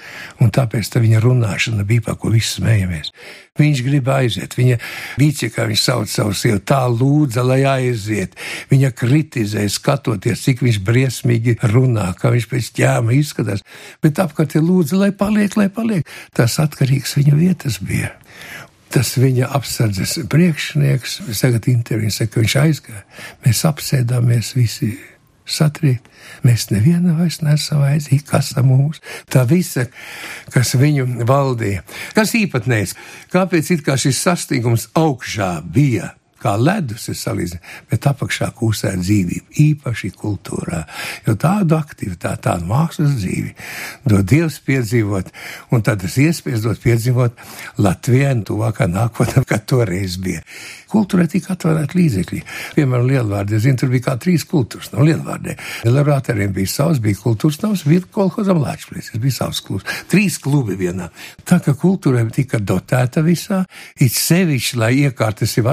Un 0.43 0.51
tāpēc 0.51 0.91
tā 0.91 1.03
viņa 1.05 1.21
runāšana 1.23 1.87
bija, 1.87 2.09
pa 2.09 2.17
ko 2.19 2.33
visi 2.35 2.57
smējamies. 2.57 3.13
Viņš 3.61 3.83
grib 3.87 4.09
aiziet, 4.11 4.57
viņa 4.59 4.79
bija, 5.21 5.51
kā 5.55 5.69
viņš 5.71 5.85
sauc 5.85 6.11
savu 6.11 6.35
sievu, 6.35 6.59
tā 6.67 6.81
lūdza, 6.91 7.45
lai 7.47 7.61
aiziet. 7.69 8.35
Viņa 8.73 8.91
kritizē, 8.97 9.69
skatoties, 9.71 10.43
cik 10.47 10.65
viņš 10.67 10.81
briesmīgi 10.87 11.59
runā, 11.71 12.09
kā 12.19 12.33
viņš 12.35 12.49
pēc 12.51 12.73
ķēma 12.81 13.15
izskatās. 13.21 13.63
Bet 14.03 14.19
apkārt 14.19 14.59
ir 14.59 14.67
lūdza, 14.67 14.99
lai 15.05 15.13
paliek, 15.15 15.55
lai 15.61 15.69
paliek. 15.71 16.09
Tas 16.35 16.59
atkarīgs 16.63 17.15
viņa 17.21 17.39
vietas 17.39 17.79
bija 17.79 18.11
tas 18.91 19.15
viņa 19.21 19.51
apsardzes 19.57 20.19
priekšnieks, 20.31 21.21
tagad 21.41 21.69
intervijā 21.71 22.13
saka, 22.15 22.35
ka 22.35 22.45
viņš 22.45 22.57
aizgāja. 22.65 23.07
Mēs 23.45 23.65
apsēdāmies 23.69 24.55
visi 24.59 24.93
satriekt. 25.51 26.07
Mēs 26.47 26.69
nevienu 26.71 27.17
vairs 27.19 27.41
nesam 27.43 27.83
aizdīgi, 27.85 28.23
kas 28.29 28.53
ir 28.55 28.65
mūsu. 28.67 29.03
Tā 29.33 29.43
visa, 29.49 29.87
kas 30.55 30.77
viņu 30.79 31.27
valdīja. 31.29 31.83
Kas 32.17 32.37
īpatnējs? 32.39 32.95
Kāpēc 33.33 33.75
it 33.75 33.85
kā 33.87 33.99
šis 34.01 34.21
sastingums 34.29 34.89
augšā 34.99 35.57
bija? 35.65 36.15
Kā 36.41 36.57
ledus 36.59 37.09
ir 37.13 37.19
salīdzināms, 37.21 37.85
bet 37.91 38.09
apakšā 38.11 38.51
kūsē 38.57 38.95
dzīvība, 39.01 39.55
īpaši 39.65 40.13
kultūrā. 40.19 40.83
Jo 41.27 41.37
tādu 41.41 41.77
aktivitāti, 41.79 42.45
tādu 42.49 42.69
mākslas 42.71 43.17
dzīvi 43.21 43.55
dod 44.09 44.27
Dievs 44.31 44.61
piedzīvot, 44.67 45.31
un 45.75 45.87
tad 45.87 46.03
tas 46.05 46.17
iespējas 46.21 46.65
dot 46.65 46.83
piedzīvot 46.83 47.41
Latvijai 47.83 48.35
un 48.39 48.45
tuvākā 48.49 48.89
nākotnē, 48.91 49.45
kā 49.49 49.61
toreiz 49.65 50.17
bija. 50.23 50.45
Kultūrai 50.91 51.29
tika 51.31 51.55
atvērta 51.55 51.95
līdzekļi. 51.95 52.41
Piemēram, 52.75 53.07
Lielvārdē, 53.07 53.61
zinu, 53.63 53.79
tur 53.79 53.93
bija 53.93 54.09
kā 54.09 54.17
trīs 54.19 54.43
kultūras 54.49 54.91
no 54.91 55.05
Lielvārdē. 55.07 55.55
Lielvārdiem 55.87 56.55
bija 56.57 56.73
savs, 56.73 56.99
bija 57.03 57.21
kultūras 57.21 57.61
nams, 57.63 57.85
bija 57.87 58.03
kolhozam 58.11 58.59
lāčplēs, 58.59 59.13
bija 59.23 59.37
savs 59.37 59.63
klubs. 59.63 59.87
Trīs 60.11 60.41
klubi 60.43 60.75
vienā. 60.81 61.07
Tā 61.47 61.61
kā 61.63 61.77
kultūrai 61.79 62.25
tika 62.35 62.59
dotēta 62.59 63.23
visā, 63.23 63.63
it 64.03 64.17
sevišķi, 64.17 64.81
lai 64.83 64.91
iekārtas 65.05 65.55
jau 65.59 65.69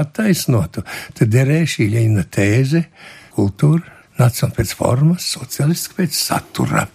attaisnotu, 0.58 0.84
tad 1.14 1.32
derēja 1.32 1.72
šī 1.74 1.88
ļeņa 1.94 2.24
tēze, 2.34 2.84
kultūra, 3.36 3.82
nacionāla 4.18 4.56
pēc 4.56 4.74
formas, 4.74 5.26
socialistiska 5.34 6.02
pēc 6.02 6.14
satura. 6.14 6.86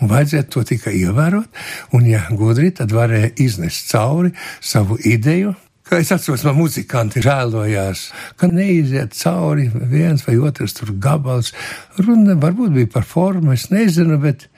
Un 0.00 0.08
vajadzētu 0.08 0.52
to 0.52 0.64
tikai 0.64 0.94
ievērot, 1.02 1.48
un, 1.96 2.06
ja 2.08 2.22
gudri, 2.30 2.70
tad 2.72 2.92
varēja 2.92 3.34
iznest 3.44 3.90
cauri 3.92 4.32
savu 4.60 4.98
ideju, 5.04 5.54
Kā 5.86 6.00
es 6.02 6.08
atceros, 6.10 6.42
man 6.42 6.56
muzikanti 6.58 7.20
žēlojās, 7.22 8.00
ka 8.34 8.48
neiziet 8.50 9.12
cauri 9.14 9.68
viens 9.70 10.24
vai 10.26 10.34
otrs 10.42 10.74
gabals. 10.98 11.52
Runa 12.00 12.34
varbūt 12.42 12.72
bija 12.74 12.90
par 12.90 13.06
formu, 13.06 13.52
es 13.54 13.68
nezinu, 13.70 14.18
bet 14.18 14.48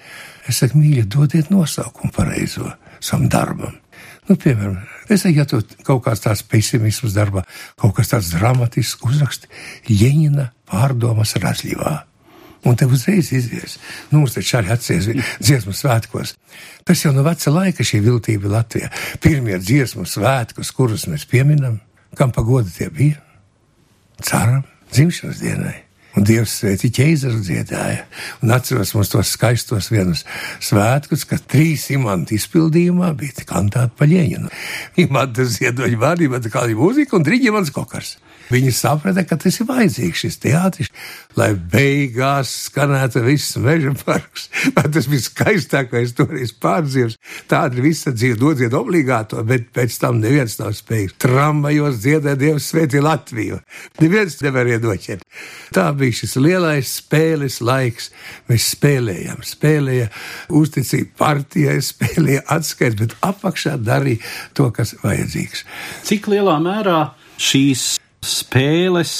es 0.49 0.63
saku, 0.63 0.81
mīļi, 0.81 1.05
dodiet 1.05 1.51
nosaukumu 1.53 2.15
pareizo 2.17 2.73
savam 2.97 3.29
darbam. 3.29 3.77
Nu, 4.29 4.37
piemēram, 4.37 4.77
es 5.09 5.23
saku, 5.25 5.39
ja 5.41 5.47
kaut 5.87 6.03
kāds 6.05 6.21
tāds 6.25 6.45
pesimisms 6.45 7.17
darbā, 7.17 7.47
kaut 7.81 7.95
kas 7.97 8.13
tāds 8.13 8.29
dramatisks 8.35 9.01
uzraksti 9.09 9.49
Ļeņina 9.89 10.51
pārdomas 10.69 11.33
Razļivā. 11.41 11.95
Un 12.69 12.77
te 12.77 12.89
uzreiz 12.91 13.31
izies. 13.33 13.79
Nu, 14.11 14.21
mums 14.21 14.35
taču 14.35 14.59
arī 14.59 14.75
atcies 14.75 15.09
dziesmu 15.39 15.73
svētkos. 15.79 16.35
Tas 16.85 17.05
jau 17.05 17.15
no 17.15 17.23
veca 17.25 17.53
laika 17.55 17.87
šī 17.87 18.03
viltība 18.05 18.51
Latvijā. 18.53 18.91
Pirmie 19.25 19.57
dziesmu 19.63 20.05
svētkos, 20.11 20.75
kurus 20.77 21.07
mēs 21.09 21.25
pieminam, 21.31 21.79
kam 22.19 22.35
pagoda 22.35 22.69
tie 22.75 22.91
bija? 22.93 23.23
Caram 24.27 24.67
dzimšanas 24.91 25.41
dienai. 25.41 25.77
Dievs 26.27 26.55
sveici 26.61 26.91
ķēzaru 26.95 27.43
dziedāja. 27.45 28.07
Un 28.43 28.55
atceros 28.55 28.95
mums 28.97 29.13
tos 29.13 29.33
skaistos 29.35 29.91
vienus 29.93 30.25
svētkus, 30.65 31.27
kad 31.29 31.45
trīs 31.51 31.89
imantu 31.95 32.37
izpildījumā 32.39 33.13
bija 33.19 33.47
kantāta 33.49 33.91
paļēņina. 33.99 34.51
Imanta 35.05 35.47
ziedoņa 35.47 36.01
vārdība, 36.01 36.43
kā 36.49 36.65
arī 36.65 36.79
mūzika 36.79 37.19
un 37.19 37.27
driģimans 37.29 37.75
kokars. 37.75 38.17
Viņi 38.49 38.71
saprata, 38.73 39.25
ka 39.29 39.37
tas 39.37 39.59
ir 39.61 39.67
vajadzīgs 39.69 40.23
šis 40.25 40.39
teātris, 40.41 40.89
lai 41.37 41.51
beigās 41.53 42.51
skanētu 42.69 43.21
viss 43.27 43.59
meža 43.61 43.93
parks. 44.01 44.49
Man 44.77 44.89
tas 44.95 45.09
bija 45.11 45.25
skaistākais 45.27 46.15
toreiz 46.17 46.55
pārdzīvs. 46.57 47.19
Tāda 47.51 47.85
visa 47.85 48.15
dzīve 48.15 48.39
dodziet 48.41 48.77
obligāto, 48.77 49.43
bet 49.45 49.69
pēc 49.77 49.99
tam 50.01 50.23
neviens 50.23 50.57
nav 50.63 50.73
spējīgs. 50.79 51.19
Tramvajos 51.21 52.01
dziedāt 52.01 52.41
Dievs 52.41 52.71
svētī 52.73 53.03
Latviju. 53.05 53.61
Neviens 54.01 54.41
nevar 54.41 54.73
iedoķēt. 54.73 55.27
Tā 55.77 55.91
bija 55.99 56.08
šis 56.15 56.37
lielais 56.41 56.93
spēles 57.01 57.61
laiks. 57.65 58.11
Mēs 58.51 58.71
spēlējām, 58.75 59.43
spēlēja 59.47 60.09
uzticību 60.61 61.13
partijai, 61.19 61.79
spēlēja 61.85 62.45
atskaits, 62.59 62.99
bet 63.01 63.17
apakšā 63.27 63.77
darīja 63.81 64.23
to, 64.59 64.71
kas 64.75 64.97
vajadzīgs. 65.03 65.65
Cik 66.09 66.31
lielā 66.33 66.59
mērā 66.65 67.03
šīs 67.39 67.99
spēles 68.25 69.13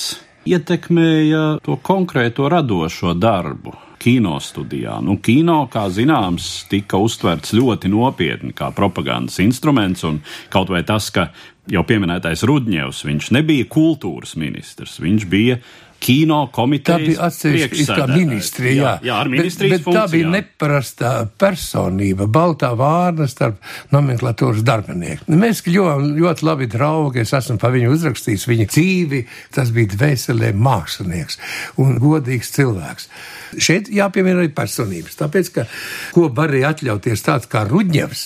ietekmēja 0.49 1.59
to 1.65 1.77
konkrēto 1.85 2.49
radošo 2.51 3.15
darbu. 3.19 3.75
Kino 3.99 4.37
studijā. 4.39 5.01
Nu, 5.03 5.17
kino, 5.19 5.65
kā 5.73 5.89
zināms, 5.91 6.47
tika 6.71 7.01
uztverts 7.03 7.51
ļoti 7.57 7.91
nopietni 7.91 8.55
kā 8.57 8.71
propagandas 8.75 9.41
instruments, 9.43 10.05
un 10.07 10.21
kaut 10.55 10.71
vai 10.71 10.85
tas, 10.87 11.11
ka 11.11 11.27
jau 11.69 11.83
pieminētais 11.87 12.45
Rudņevs, 12.47 13.03
viņš 13.09 13.33
nebija 13.35 13.67
kultūras 13.69 14.37
ministrs, 14.39 15.01
viņš 15.03 15.27
bija 15.29 15.59
kino 16.01 16.47
komitejas. 16.55 16.99
Tā 16.99 17.07
bija 17.07 17.27
atsevišķa 17.29 18.07
ministrija, 18.13 18.75
jā. 18.75 18.83
Jā, 18.83 19.09
jā 19.09 19.17
ar 19.23 19.31
ministrijas 19.33 19.75
bet, 19.75 19.85
bet 19.87 19.97
tā 19.97 20.05
bija 20.13 20.31
neparastā 20.33 21.13
personība, 21.41 22.29
baltā 22.31 22.71
vārna 22.79 23.29
starp 23.31 23.59
nomenklatūras 23.95 24.63
darbinieku. 24.67 25.27
Mēs 25.33 25.65
ļoti, 25.67 26.13
ļoti 26.21 26.47
labi 26.49 26.71
draugi, 26.71 27.25
es 27.25 27.35
esmu 27.39 27.59
pa 27.63 27.73
viņu 27.75 27.93
uzrakstījis 27.97 28.47
viņa 28.51 28.69
dzīvi, 28.71 29.23
tas 29.55 29.73
bija 29.75 29.93
dvēselē 29.97 30.53
mākslinieks 30.55 31.41
un 31.83 31.99
godīgs 32.03 32.55
cilvēks. 32.57 33.11
Šeit 33.59 33.93
jāpiemina 33.93 34.43
arī 34.43 34.53
personības, 34.55 35.19
tāpēc, 35.19 35.53
ka 35.55 35.69
ko 36.15 36.29
varēja 36.35 36.75
atļauties 36.75 37.25
tāds 37.27 37.51
kā 37.51 37.65
Rudņevs, 37.69 38.25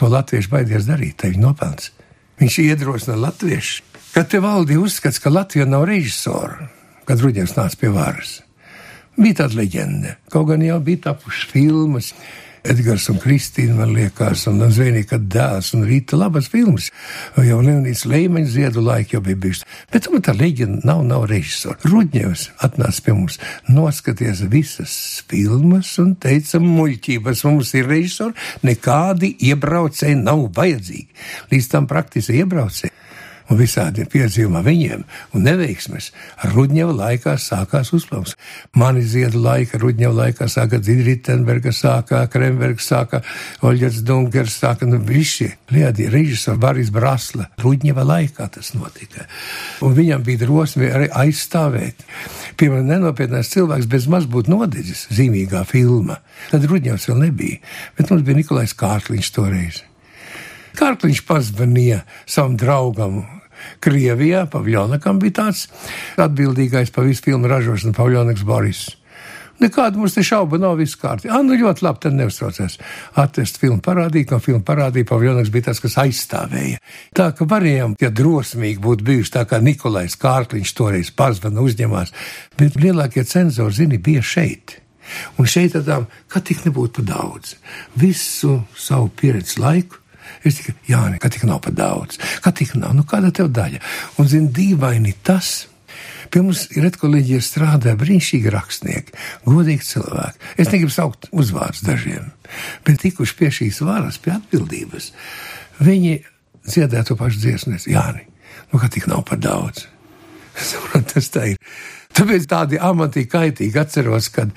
to 0.00 0.08
latvieši 0.10 0.52
baidies 0.52 0.88
darīt, 0.88 1.20
te 1.22 1.30
viņa 1.32 1.44
nopelns. 1.44 1.92
Viņš 2.42 2.62
iedrosina 2.64 3.18
latviešu. 3.28 3.82
Kad 4.12 4.28
te 4.28 4.40
valdīja 4.44 4.80
uzskats, 4.82 5.20
ka 5.22 5.30
Latvija 5.32 5.64
nav 5.64 5.86
režisora, 5.88 6.66
kad 7.08 7.22
Ruģers 7.22 7.56
nāca 7.58 7.78
pie 7.80 7.92
varas. 7.92 8.38
Bija 9.18 9.42
tāda 9.42 9.60
leģenda, 9.60 10.16
kaut 10.32 10.48
gan 10.48 10.64
jau 10.64 10.78
bija 10.84 11.08
tapušas 11.10 11.50
filmas. 11.52 12.14
Edgars 12.62 13.08
un 13.10 13.16
Kristīna, 13.18 13.74
man 13.80 13.90
liekas, 13.90 14.44
un 14.46 14.60
Zvaigznāja 14.70 15.18
dēls 15.34 15.72
un 15.74 15.82
Rīta 15.82 16.14
labas 16.14 16.46
filmas. 16.52 16.92
Jau 17.34 17.58
Leonīds 17.58 18.04
Leimaņa 18.06 18.52
ziedu 18.52 18.84
laika 18.86 19.16
jau 19.16 19.22
bija 19.26 19.40
bijusi. 19.42 19.66
Bet 19.90 20.06
tomēr 20.06 20.22
tā 20.28 20.36
leģenda 20.38 20.86
nav, 20.86 21.02
nav 21.08 21.26
režisora. 21.30 21.80
Rudņevs 21.82 22.46
atnāca 22.62 23.02
pie 23.02 23.16
mums, 23.18 23.40
noskaties 23.66 24.44
visas 24.52 24.94
filmas 25.26 25.90
un 25.98 26.14
teica, 26.22 26.62
muļķības 26.62 27.44
mums 27.50 27.74
ir 27.74 27.90
režisori, 27.90 28.38
nekādi 28.62 29.34
iebraucēji 29.50 30.22
nav 30.22 30.46
vajadzīgi. 30.54 31.08
Līdz 31.50 31.72
tam 31.74 31.90
praktiski 31.90 32.44
iebraucēji 32.44 32.94
un 33.52 33.58
visādi 33.60 34.06
piedzīvumi 34.08 34.62
viņiem 34.64 35.02
un 35.36 35.44
neveiksmes 35.44 36.10
ar 36.42 36.54
Rudņeva 36.56 36.94
laikā 36.96 37.34
sākās 37.40 37.92
uzplauks. 37.96 38.34
Mani 38.78 39.04
ziedu 39.04 39.42
laika, 39.44 39.80
Rudņeva 39.82 40.14
laikā 40.22 40.48
sāka 40.50 40.80
Dzidritenberga, 40.80 41.72
sāka 41.76 42.22
Krembergs, 42.32 42.88
sāka 42.88 43.22
Oļģers 43.62 44.00
Dunkers, 44.08 44.56
sāka 44.62 44.88
nu 44.88 45.00
visi 45.04 45.50
liedi 45.72 46.08
režisori 46.12 46.60
Baris 46.62 46.92
Brasla. 46.94 47.50
Rudņeva 47.62 48.06
laikā 48.08 48.48
tas 48.56 48.72
notika. 48.76 49.26
Un 49.84 49.96
viņam 49.98 50.24
bija 50.26 50.44
drosme 50.46 50.90
arī 50.92 51.10
aizstāvēt. 51.24 52.06
Piemēram, 52.60 52.88
nenopietnās 52.88 53.52
cilvēks 53.52 53.88
bez 53.90 54.08
maz 54.10 54.28
būtu 54.30 54.52
nodedzis 54.54 55.06
zīmīgā 55.12 55.64
filma. 55.68 56.20
Tad 56.50 56.66
Rudņevs 56.68 57.08
vēl 57.10 57.24
nebija, 57.28 57.62
bet 57.98 58.10
mums 58.10 58.24
bija 58.26 58.40
Nikolais 58.40 58.76
Kārkliņš 58.78 59.32
toreiz. 59.36 59.82
Kārkliņš 60.78 61.22
pazvanīja 61.28 62.02
savam 62.24 62.56
draugam. 62.60 63.22
Krievijā 63.82 64.46
Pavļonakam 64.50 65.20
bija 65.22 65.40
tāds 65.42 65.66
atbildīgais 66.20 66.92
par 66.94 67.08
visu 67.08 67.26
filmu 67.28 67.50
ražošanu 67.50 67.96
Pavļonaks 67.96 68.44
Boris. 68.46 68.88
Nekāda 69.62 69.98
mums 69.98 70.16
te 70.16 70.24
šauba 70.26 70.58
nav 70.58 70.78
viss 70.80 70.98
kārtībā. 70.98 71.36
Ah, 71.36 71.42
nu 71.46 71.54
ļoti 71.58 71.84
labi, 71.84 72.00
tad 72.02 72.16
neuztraucies. 72.18 72.78
Attest 73.20 73.60
filmu 73.62 73.78
parādīt, 73.84 74.32
no 74.32 74.40
filmu 74.42 74.64
parādīja, 74.66 75.06
Pavļonaks 75.10 75.52
bija 75.54 75.68
tas, 75.68 75.80
kas 75.82 75.98
aizstāvēja. 76.02 76.80
Tā 77.14 77.28
ka 77.38 77.46
varējām, 77.48 77.94
ja 78.02 78.10
drosmīgi 78.10 78.82
būtu 78.82 79.06
bijuši 79.06 79.34
tā 79.36 79.44
kā 79.50 79.60
Nikolais 79.62 80.18
Kārkliņš 80.18 80.74
toreiz 80.78 81.12
pazvana 81.14 81.62
uzņemās, 81.62 82.14
bet 82.58 82.80
lielākie 82.80 83.26
cenzori, 83.28 83.78
zini, 83.78 84.02
bija 84.02 84.24
šeit. 84.24 84.78
Un 85.38 85.46
šeit 85.50 85.76
tādām, 85.76 86.08
ka 86.30 86.42
tik 86.42 86.64
nebūtu 86.66 87.02
pa 87.02 87.08
daudz. 87.14 87.56
Visu 87.98 88.62
savu 88.78 89.10
pieredzi 89.14 89.60
laiku 89.62 90.01
Es 90.48 90.58
tikai, 90.58 90.74
Jāni, 90.88 91.20
ka 91.22 91.30
tik 91.32 91.44
nav 91.48 91.60
pa 91.64 91.72
daudz, 91.74 92.18
ka 92.42 92.52
tik 92.56 92.74
nav, 92.78 92.96
nu 92.98 93.04
kāda 93.08 93.30
tev 93.34 93.52
daļa? 93.54 93.82
Un, 94.18 94.30
zini, 94.30 94.50
dīvaini 94.54 95.14
tas. 95.26 95.68
Pie 96.32 96.40
mums 96.40 96.64
ir 96.72 96.86
etkolēģija 96.88 97.44
strādā 97.44 97.92
brīnišķīgi 98.00 98.52
rakstnieki, 98.54 99.16
godīgi 99.44 99.84
cilvēki. 99.84 100.40
Es 100.56 100.70
negribu 100.72 100.94
saukt 100.94 101.28
uzvārdus 101.28 101.84
dažiem, 101.84 102.30
bet 102.86 103.02
tikuši 103.04 103.36
pie 103.38 103.50
šīs 103.52 103.82
varas, 103.84 104.16
pie 104.22 104.32
atbildības, 104.38 105.10
viņi 105.84 106.14
dziedē 106.64 107.04
to 107.04 107.18
pašu 107.20 107.42
dziesmu. 107.44 107.76
Jāni, 107.92 108.24
nu 108.72 108.80
kā 108.80 108.88
tik 108.92 109.10
nav 109.12 109.26
par 109.28 109.42
daudz. 109.44 109.91
Tas 111.12 111.30
tā 111.32 111.52
ir. 111.52 111.60
Tāpēc 112.12 112.48
tādi 112.48 112.80
amati 112.80 113.24
kaitīgi 113.30 113.78
atceros, 113.80 114.28
kad 114.34 114.50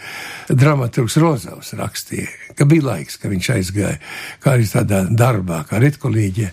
dramaturgs 0.51 1.15
Rozovs 1.21 1.71
rakstīja, 1.79 2.27
ka 2.57 2.67
bija 2.67 2.89
laiks, 2.89 3.15
ka 3.21 3.31
viņš 3.31 3.51
aizgāja, 3.55 4.01
kā 4.43 4.57
arī 4.57 4.67
tādā 4.67 5.05
darbā, 5.07 5.61
kā 5.69 5.79
retkolīģija. 5.79 6.51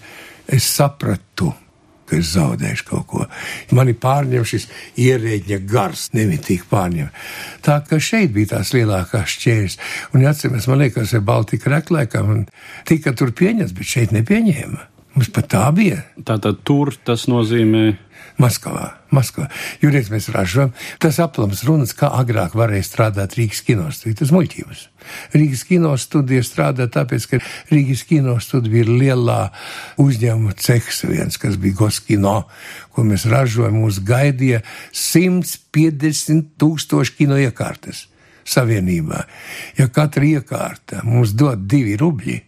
Es 0.52 0.68
sapratu, 0.76 1.50
ka 2.06 2.18
es 2.20 2.34
zaudēšu 2.36 2.86
kaut 2.86 3.06
ko. 3.10 3.26
Mani 3.74 3.96
pārņem 3.98 4.46
šis 4.46 4.68
ierēģņa 5.00 5.58
gars, 5.70 6.06
nemitīgi 6.14 6.68
pārņem. 6.70 7.10
Tā 7.64 7.80
ka 7.88 7.98
šeit 8.02 8.34
bija 8.36 8.56
tās 8.56 8.74
lielākās 8.76 9.36
šķērs. 9.38 9.78
Un, 10.12 10.22
ja 10.22 10.34
atceramies, 10.34 10.68
man 10.70 10.82
liekas, 10.84 11.16
ir 11.16 11.26
Baltika 11.26 11.72
reklēkā, 11.72 12.22
un 12.22 12.46
tika 12.88 13.14
tur 13.16 13.34
pieņemts, 13.38 13.74
bet 13.78 13.94
šeit 13.96 14.14
nepieņēma. 14.14 14.88
Mums 15.16 15.28
pat 15.32 15.50
tā 15.52 15.66
bija. 15.76 16.02
Tātad 16.24 16.62
tur 16.68 16.94
tas 17.04 17.26
nozīmē 17.28 17.90
Maskavā. 18.40 18.86
Maskavā. 19.12 19.48
Jūries 19.82 20.08
mēs 20.12 20.30
ražojam, 20.32 20.72
tas 21.02 21.18
aplams 21.20 21.64
runas, 21.68 21.92
kā 21.96 22.08
agrāk 22.16 22.54
varēja 22.56 22.86
strādāt 22.86 23.36
Rīgas 23.36 23.60
kinostudijā. 23.66 24.18
Tas 24.22 24.32
muļķības. 24.32 24.84
Rīgas 25.36 25.64
kinostudija 25.68 26.44
strādā 26.46 26.86
tāpēc, 26.92 27.26
ka 27.28 27.40
Rīgas 27.72 28.04
kinostudija 28.08 28.72
bija 28.72 28.88
lielā 28.88 29.40
uzņēmuma 30.02 30.56
cehs 30.60 31.02
viens, 31.08 31.36
kas 31.40 31.58
bija 31.60 31.80
Goskino, 31.82 32.38
ko 32.94 33.04
mēs 33.08 33.26
ražojam. 33.28 33.82
Mūs 33.82 34.00
gaidīja 34.06 34.62
150 34.96 36.54
tūkstoši 36.60 37.18
kino 37.20 37.40
iekārtas 37.40 38.06
savienībā. 38.48 39.26
Ja 39.78 39.88
katra 39.92 40.24
iekārta 40.38 41.02
mums 41.06 41.36
dod 41.38 41.68
divi 41.68 41.98
rubļi, 42.00 42.40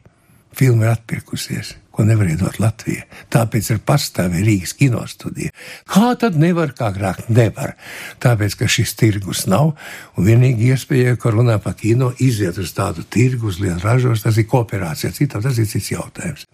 filma 0.58 0.88
ir 0.88 0.94
atpirkusies 0.96 1.74
ko 1.94 2.04
nevar 2.06 2.28
iedot 2.28 2.58
Latvija. 2.58 3.06
Tāpēc 3.32 3.70
ir 3.70 3.82
pastāvīga 3.86 4.44
Rīgas 4.48 4.74
kinostudija. 4.78 5.52
Kā 5.90 6.14
tad 6.18 6.38
nevar, 6.40 6.74
kā 6.74 6.90
agrāk 6.90 7.28
nevar? 7.30 7.76
Tāpēc, 8.22 8.56
ka 8.58 8.70
šis 8.70 8.96
tirgus 8.98 9.44
nav, 9.50 9.74
un 10.18 10.26
vienīgi 10.26 10.72
iespēja, 10.74 11.14
ka 11.20 11.32
runā 11.34 11.60
par 11.62 11.76
kino, 11.78 12.10
iziet 12.18 12.58
uz 12.58 12.74
tādu 12.74 13.06
tirgu, 13.06 13.52
uz 13.52 13.60
lielu 13.62 13.78
ražos, 13.84 14.24
tas 14.26 14.40
ir 14.40 14.48
kooperācija, 14.50 15.14
citam 15.14 15.44
tas 15.44 15.60
ir 15.62 15.70
cits 15.70 15.92
jautājums. 15.94 16.48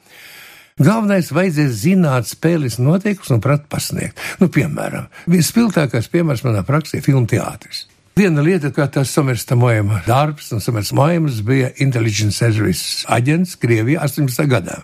Galvenais 0.81 1.29
vajadzēs 1.37 1.73
zināt 1.83 2.29
spēles 2.29 2.79
noteikumus 2.81 3.33
un 3.35 3.41
prat 3.45 3.67
pasniegt. 3.73 4.21
Nu, 4.41 4.49
piemēram, 4.53 5.09
vispilgtākais 5.29 6.09
piemērs 6.13 6.45
manā 6.47 6.65
praksē- 6.69 7.03
filmu 7.05 7.27
teātris. 7.29 7.87
Viena 8.18 8.42
lieta, 8.42 8.73
kā 8.75 8.88
tas 8.90 9.12
Somersa 9.14 9.57
Mojama 9.57 10.01
darbs, 10.07 10.51
un 10.53 10.61
Somersa 10.61 10.96
Mojams 10.99 11.40
bija 11.46 11.70
Intelligence 11.81 12.37
Service 12.42 13.07
aģents 13.09 13.55
Krievijā 13.61 14.03
18. 14.03 14.49
gadā. 14.51 14.81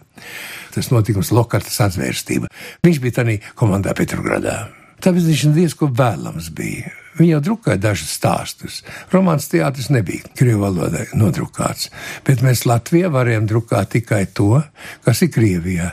Tas 0.74 0.92
notikums 0.92 1.32
Lokartas 1.34 1.80
atzvērstība. 1.82 2.50
Viņš 2.86 3.00
bija 3.02 3.18
tādā 3.18 3.38
komandā 3.58 3.96
Petrogradā. 3.98 4.68
Tāpēc 5.02 5.26
viņš 5.32 5.48
diezko 5.56 5.90
vēlams 5.92 6.52
bija. 6.56 6.94
Viņa 7.16 7.36
jau 7.36 7.42
drukāja 7.50 7.80
dažus 7.80 8.12
stāstus. 8.18 8.82
Romāns 9.12 9.48
teātris 9.48 9.88
nebija 9.92 10.28
krievu 10.36 10.66
valodai 10.66 11.06
nodrukāts, 11.16 11.88
bet 12.26 12.42
mēs 12.44 12.66
Latvijā 12.68 13.08
varējām 13.12 13.46
drukāt 13.48 13.94
tikai 13.96 14.26
to, 14.36 14.60
kas 15.04 15.22
ir 15.24 15.32
Krievijā. 15.32 15.90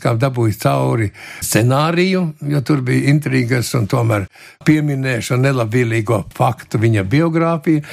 Kā 0.00 0.14
dabūja 0.20 0.56
cauri 0.62 1.10
scenāriju, 1.44 2.24
jo 2.48 2.60
tur 2.64 2.80
bija 2.84 3.12
intrigas 3.12 3.72
un 3.76 3.88
tomēr 3.88 4.26
pieminēšana 4.64 5.50
nelabvēlīgo 5.50 6.24
faktu 6.36 6.80
viņa 6.80 7.04
biogrāfija. 7.08 7.84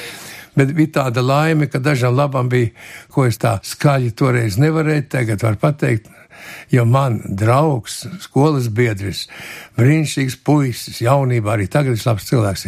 Bet 0.56 0.74
bija 0.76 0.98
tāda 1.00 1.24
laime, 1.24 1.70
ka 1.72 1.80
dažām 1.80 2.16
labām 2.16 2.50
bija, 2.52 2.74
ko 3.12 3.24
es 3.28 3.40
tā 3.40 3.54
skaļi 3.64 4.12
toreiz 4.20 4.58
nevarēju, 4.60 5.06
tagad 5.12 5.44
var 5.48 5.56
pateikt, 5.60 6.10
Jo 6.71 6.86
man 6.89 7.19
draugs, 7.25 8.06
skolas 8.23 8.69
biedrs, 8.71 9.27
brīnišķīgs 9.80 10.38
puisis, 10.45 11.01
jaunībā 11.04 11.56
arī 11.56 11.67
tagad 11.71 11.97
ir 11.97 12.06
labs 12.08 12.30
cilvēks, 12.30 12.67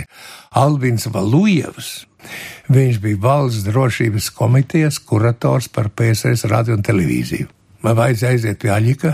Albins 0.59 1.07
Valujevs. 1.11 1.93
Viņš 2.71 3.01
bija 3.03 3.19
valsts 3.19 3.65
drošības 3.67 4.29
komitejas 4.37 4.99
kurators 5.03 5.67
par 5.67 5.91
PSRS 5.91 6.47
radio 6.51 6.77
un 6.77 6.85
televīziju. 6.85 7.49
Man 7.83 7.97
vajadzēja 7.99 8.37
aiziet 8.37 8.59
pie 8.61 8.71
Aļika. 8.71 9.13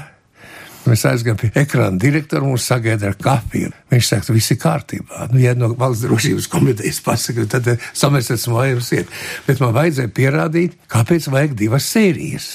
Mēs 0.87 1.03
aizgājām 1.05 1.37
pie 1.41 1.49
ekrāna 1.59 1.99
direktora, 2.01 2.45
mums 2.45 2.65
sagaida 2.69 3.09
ar 3.09 3.17
kafiju. 3.19 3.73
Viņš 3.91 4.07
saka, 4.13 4.33
viss 4.33 4.53
ir 4.53 4.59
kārtībā. 4.61 5.27
Nu, 5.33 5.41
ja 5.41 5.51
no 5.57 5.73
valsts 5.77 6.05
drošības 6.05 6.47
komitejas 6.49 7.01
pasaka, 7.05 7.45
tad 7.51 7.67
samēsiet 7.97 8.41
smājums 8.41 8.93
iet. 8.95 9.11
Bet 9.47 9.61
man 9.63 9.75
vajadzēja 9.75 10.13
pierādīt, 10.15 10.79
kāpēc 10.89 11.27
vajag 11.33 11.57
divas 11.59 11.89
sērijas. 11.91 12.53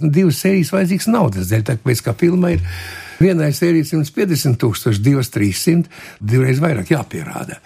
Divas 0.00 0.42
sērijas 0.42 0.72
vajadzīgas 0.74 1.10
naudas 1.12 1.50
dēļ, 1.50 1.66
tāpēc 1.72 2.04
kā 2.04 2.16
filma 2.18 2.54
ir. 2.56 2.64
Vienai 3.16 3.48
sērijai 3.56 3.86
150 3.88 4.58
tūkstoši, 4.60 5.00
divas 5.00 5.30
300, 5.32 5.88
divreiz 6.20 6.58
vairāk 6.60 6.90
jāpierāda. 6.92 7.56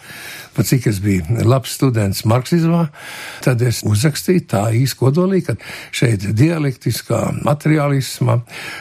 Pat 0.54 0.66
cik 0.66 0.86
es 0.90 1.00
biju 1.02 1.42
labs 1.46 1.72
students 1.74 2.22
marksizmā, 2.28 2.84
tad 3.42 3.62
es 3.66 3.80
uzrakstīju 3.86 4.44
tā 4.50 4.62
īsti 4.78 4.98
kodolīgi, 4.98 5.46
ka 5.48 5.56
šeit 5.94 6.26
dialektiskā 6.38 7.20
materiālisma 7.46 8.40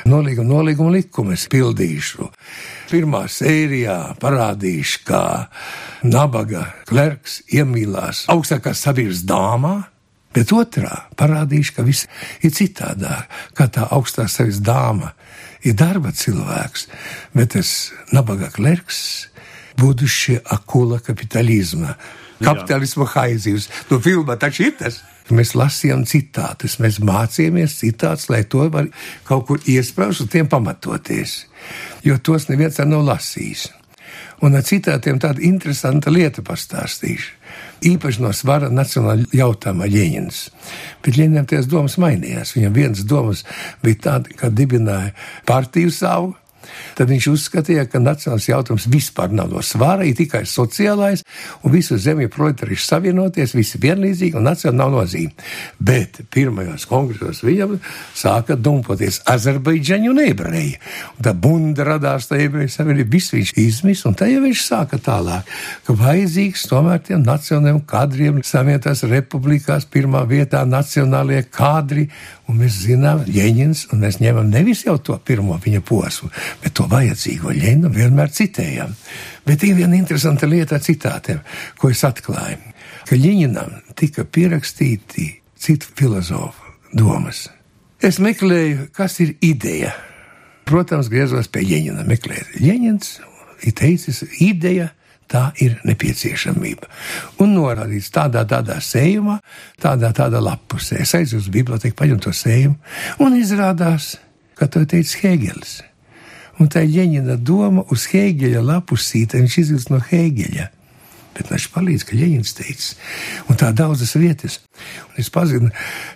nolīguma, 0.09 0.49
nolīguma 0.49 0.95
likumu 0.97 1.33
es 1.33 1.45
pildīšu. 1.49 2.29
Pirmā 2.89 3.25
sērijā 3.29 3.99
parādīšu, 4.21 5.05
kā 5.09 5.23
nabaga 6.05 6.67
klerks 6.89 7.43
iemīlās 7.53 8.27
augstākās 8.33 8.85
sabiedrības 8.85 9.25
dāmā, 9.29 9.75
Bet 10.34 10.50
otrā 10.50 11.04
parādīšu, 11.18 11.76
ka 11.76 11.84
viss 11.86 12.08
ir 12.42 12.50
citādāk, 12.54 13.30
kā 13.54 13.68
tā 13.70 13.86
augstā 13.94 14.26
sevis 14.30 14.58
dāma 14.58 15.12
ir 15.62 15.76
darba 15.78 16.10
cilvēks, 16.10 16.88
bet 17.36 17.54
tas 17.54 17.70
nabaga 18.12 18.50
klerks 18.54 19.28
будущее 19.78 20.40
akula 20.50 20.98
kapitalizma. 21.02 21.94
Kapitālisma 22.42 23.06
haizīvs. 23.08 23.68
Nu, 23.90 24.00
filmā 24.02 24.34
taču 24.40 24.66
ir 24.66 24.74
tas. 24.78 25.00
Mēs 25.32 25.54
lasījām 25.56 26.02
citātus, 26.04 26.76
mēs 26.82 26.98
mācījāmies 27.00 27.78
citātus, 27.78 28.26
lai 28.28 28.42
to 28.44 28.66
var 28.74 28.90
kaut 29.24 29.46
kur 29.48 29.62
iesprāst 29.70 30.26
un 30.26 30.28
tiem 30.34 30.50
pamatoties. 30.50 31.44
Jo 32.04 32.18
tos 32.18 32.50
neviens 32.50 32.82
nav 32.84 33.06
lasījis. 33.06 33.70
Un 34.44 34.58
ar 34.58 34.66
citātiem 34.66 35.22
tāda 35.22 35.40
interesanta 35.46 36.12
lieta 36.12 36.42
pastāstīšu 36.44 37.37
īpaši 37.85 38.23
no 38.23 38.33
svara 38.35 38.69
nacionāla 38.73 39.27
jautājuma 39.35 39.87
Ļeņins. 39.89 40.41
Bet 41.05 41.17
Ļeņinam 41.19 41.47
tās 41.49 41.69
domas 41.69 41.97
mainījās. 42.01 42.55
Viņam 42.57 42.75
viens 42.75 43.05
domas 43.07 43.45
bija 43.83 44.03
tāda, 44.07 44.35
ka 44.39 44.51
dibināja 44.53 45.13
partiju 45.49 45.93
savu, 45.93 46.33
tad 46.97 47.11
viņš 47.11 47.29
uzskatīja, 47.31 47.87
ka 47.89 48.01
nacionāls 48.03 48.49
jautājums 48.49 48.87
vispār 48.91 49.33
nav 49.35 49.51
no 49.53 49.63
svāra, 49.65 50.07
ir 50.07 50.17
tikai 50.17 50.43
sociālais, 50.49 51.23
un 51.63 51.73
visu 51.73 51.97
zemi 51.97 52.27
ir 52.27 52.33
proletariši 52.33 52.85
savienoties, 52.85 53.55
visi 53.57 53.81
vienlīdzīgi, 53.81 54.37
un 54.39 54.47
nacionāli 54.49 54.79
nav 54.79 54.93
nozīme. 54.95 55.47
Bet 55.79 56.21
pirmajos 56.33 56.87
kongresos 56.89 57.43
viņam 57.45 57.77
sāka 58.17 58.57
dumpoties 58.59 59.21
Azerbaidžaņu 59.29 60.11
un 60.13 60.21
ebreji. 60.23 60.75
Un 61.17 61.27
tā 61.27 61.33
bunda 61.33 61.85
radās, 61.87 62.29
tā 62.29 62.39
ebreju 62.43 62.71
savienība, 62.73 63.13
viss 63.17 63.33
viņš 63.35 63.53
izmis, 63.59 64.05
un 64.07 64.17
jau 64.19 64.43
viņš 64.43 64.63
sāka 64.65 64.99
tālāk, 65.03 65.47
ka 65.87 65.95
vajadzīgs 65.97 66.67
tomēr 66.69 67.01
tiem 67.05 67.23
nacionāliem 67.25 67.81
kadriem 67.89 68.41
savienotās 68.45 69.03
republikās 69.09 69.87
pirmā 69.89 70.25
vietā 70.29 70.65
nacionālie 70.67 71.41
kadri, 71.51 72.09
un 72.49 72.57
mēs 72.63 72.81
zinām, 72.87 73.23
Ļeņins, 73.29 73.85
un 73.93 74.01
mēs 74.03 74.19
ņemam 74.23 74.49
nevis 74.49 74.83
jau 74.87 74.97
to 74.97 75.17
pirmo 75.25 75.57
viņa 75.61 75.81
posmu, 75.85 76.31
bet 76.63 76.75
to 76.77 76.87
vajadzīgo 76.89 77.53
Ļeņinu 77.53 77.91
vienmēr 77.93 78.33
citējam. 78.33 78.95
Bet 79.45 79.63
ir 79.65 79.77
viena 79.77 79.97
interesanta 79.97 80.49
lieta 80.49 80.77
ar 80.77 80.83
citātiem, 80.85 81.43
ko 81.77 81.91
es 81.93 82.03
atklāju, 82.07 82.59
ka 83.09 83.17
Ļeņinam 83.17 83.79
tika 83.99 84.25
pierakstīti 84.25 85.29
citu 85.59 85.93
filozofu 85.95 86.75
domas. 86.93 87.47
Es 88.01 88.19
meklēju, 88.23 88.89
kas 88.95 89.19
ir 89.23 89.35
ideja. 89.43 89.93
Protams, 90.69 91.09
griezos 91.11 91.49
pie 91.51 91.65
Ļeņina 91.67 92.05
meklēt. 92.07 92.55
Ļeņins 92.61 93.17
ir 93.67 93.75
teicis, 93.75 94.23
ideja 94.39 94.89
tā 95.29 95.49
ir 95.61 95.77
nepieciešamība. 95.87 96.89
Un 97.43 97.53
norādīts 97.57 98.09
tādā, 98.13 98.45
tādā 98.49 98.79
sējumā, 98.83 99.39
tādā, 99.81 100.11
tādā 100.15 100.41
lapusē. 100.43 101.03
Es 101.03 101.13
aizjūtu 101.17 101.43
uz 101.45 101.51
biblioteku, 101.53 101.97
paņemu 101.99 102.23
to 102.25 102.33
sējumu, 102.35 102.75
un 103.25 103.37
izrādās, 103.37 104.15
ka 104.59 104.67
to 104.67 104.83
teica 104.89 105.21
Hēgelis. 105.23 105.79
Un 106.59 106.67
tā 106.67 106.83
ir 106.83 106.97
Ļeņina 106.97 107.37
doma 107.45 107.85
uz 107.93 108.09
Hēgeļa 108.11 108.65
lapusīte, 108.65 109.39
viņš 109.39 109.59
izvilks 109.61 109.87
no 109.93 110.01
Hēgeļa. 110.03 110.67
Bet 111.37 111.53
viņš 111.53 111.69
palīdz, 111.71 112.03
ka 112.03 112.17
Ļeņins 112.19 112.57
teica, 112.57 112.97
un 113.47 113.59
tā 113.61 113.69
daudzas 113.71 114.17
vietas. 114.19 114.59
Un 115.07 115.21
es 115.23 115.29
pazinu, 115.31 115.69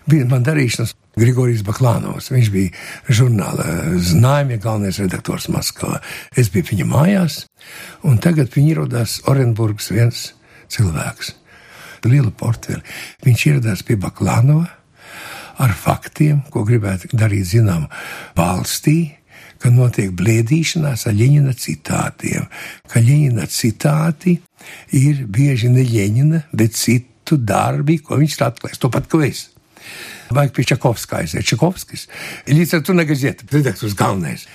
bija 0.10 0.28
man 0.28 0.44
darīšanas 0.44 0.98
Grigorijs 1.20 1.64
Baklānovs. 1.66 2.32
Viņš 2.34 2.52
bija 2.54 3.14
žurnāla 3.14 3.98
Znājumie 4.02 4.58
galvenais 4.62 5.00
redaktors 5.02 5.50
Maskavā. 5.54 6.02
Es 6.36 6.50
biju 6.54 6.72
viņa 6.72 6.90
mājās, 6.90 7.44
un 8.08 8.18
tagad 8.24 8.54
viņa 8.54 8.76
ierodās 8.76 9.20
Orenburgas 9.30 9.92
viens 9.94 10.32
cilvēks. 10.74 11.36
Liela 12.04 12.34
portfeli. 12.36 12.82
Viņš 13.24 13.46
ieradās 13.48 13.84
pie 13.88 13.96
Baklānova 13.96 14.68
ar 15.64 15.76
faktiem, 15.78 16.42
ko 16.52 16.66
gribētu 16.68 17.14
darīt 17.16 17.48
zinām 17.54 17.86
valstī, 18.36 19.14
ka 19.62 19.72
notiek 19.72 20.12
blēdīšanās 20.12 21.06
ar 21.08 21.16
Ļeņina 21.16 21.54
citātiem, 21.56 22.50
ka 22.92 23.00
Ļeņina 23.00 23.48
citāti 23.48 24.36
ir 25.00 25.24
bieži 25.30 25.72
ne 25.72 25.86
Ļeņina, 25.88 26.44
bet 26.52 26.76
citu 26.76 27.38
darbi, 27.40 28.02
ko 28.04 28.20
viņš 28.20 28.36
ir 28.36 28.48
atklājis. 28.50 28.82
To 28.84 28.92
pat, 28.92 29.08
ko 29.08 29.24
es. 29.24 29.53
Vajag 30.34 30.54
pie 30.56 30.66
Čakovskā 30.74 31.22
aiziet. 31.22 31.46
Čakovskis 31.46 32.08
ar 32.74 32.82
to 32.82 32.96
negaziet, 32.98 33.44
redaktors 33.52 33.96
galvenais. 33.98 34.48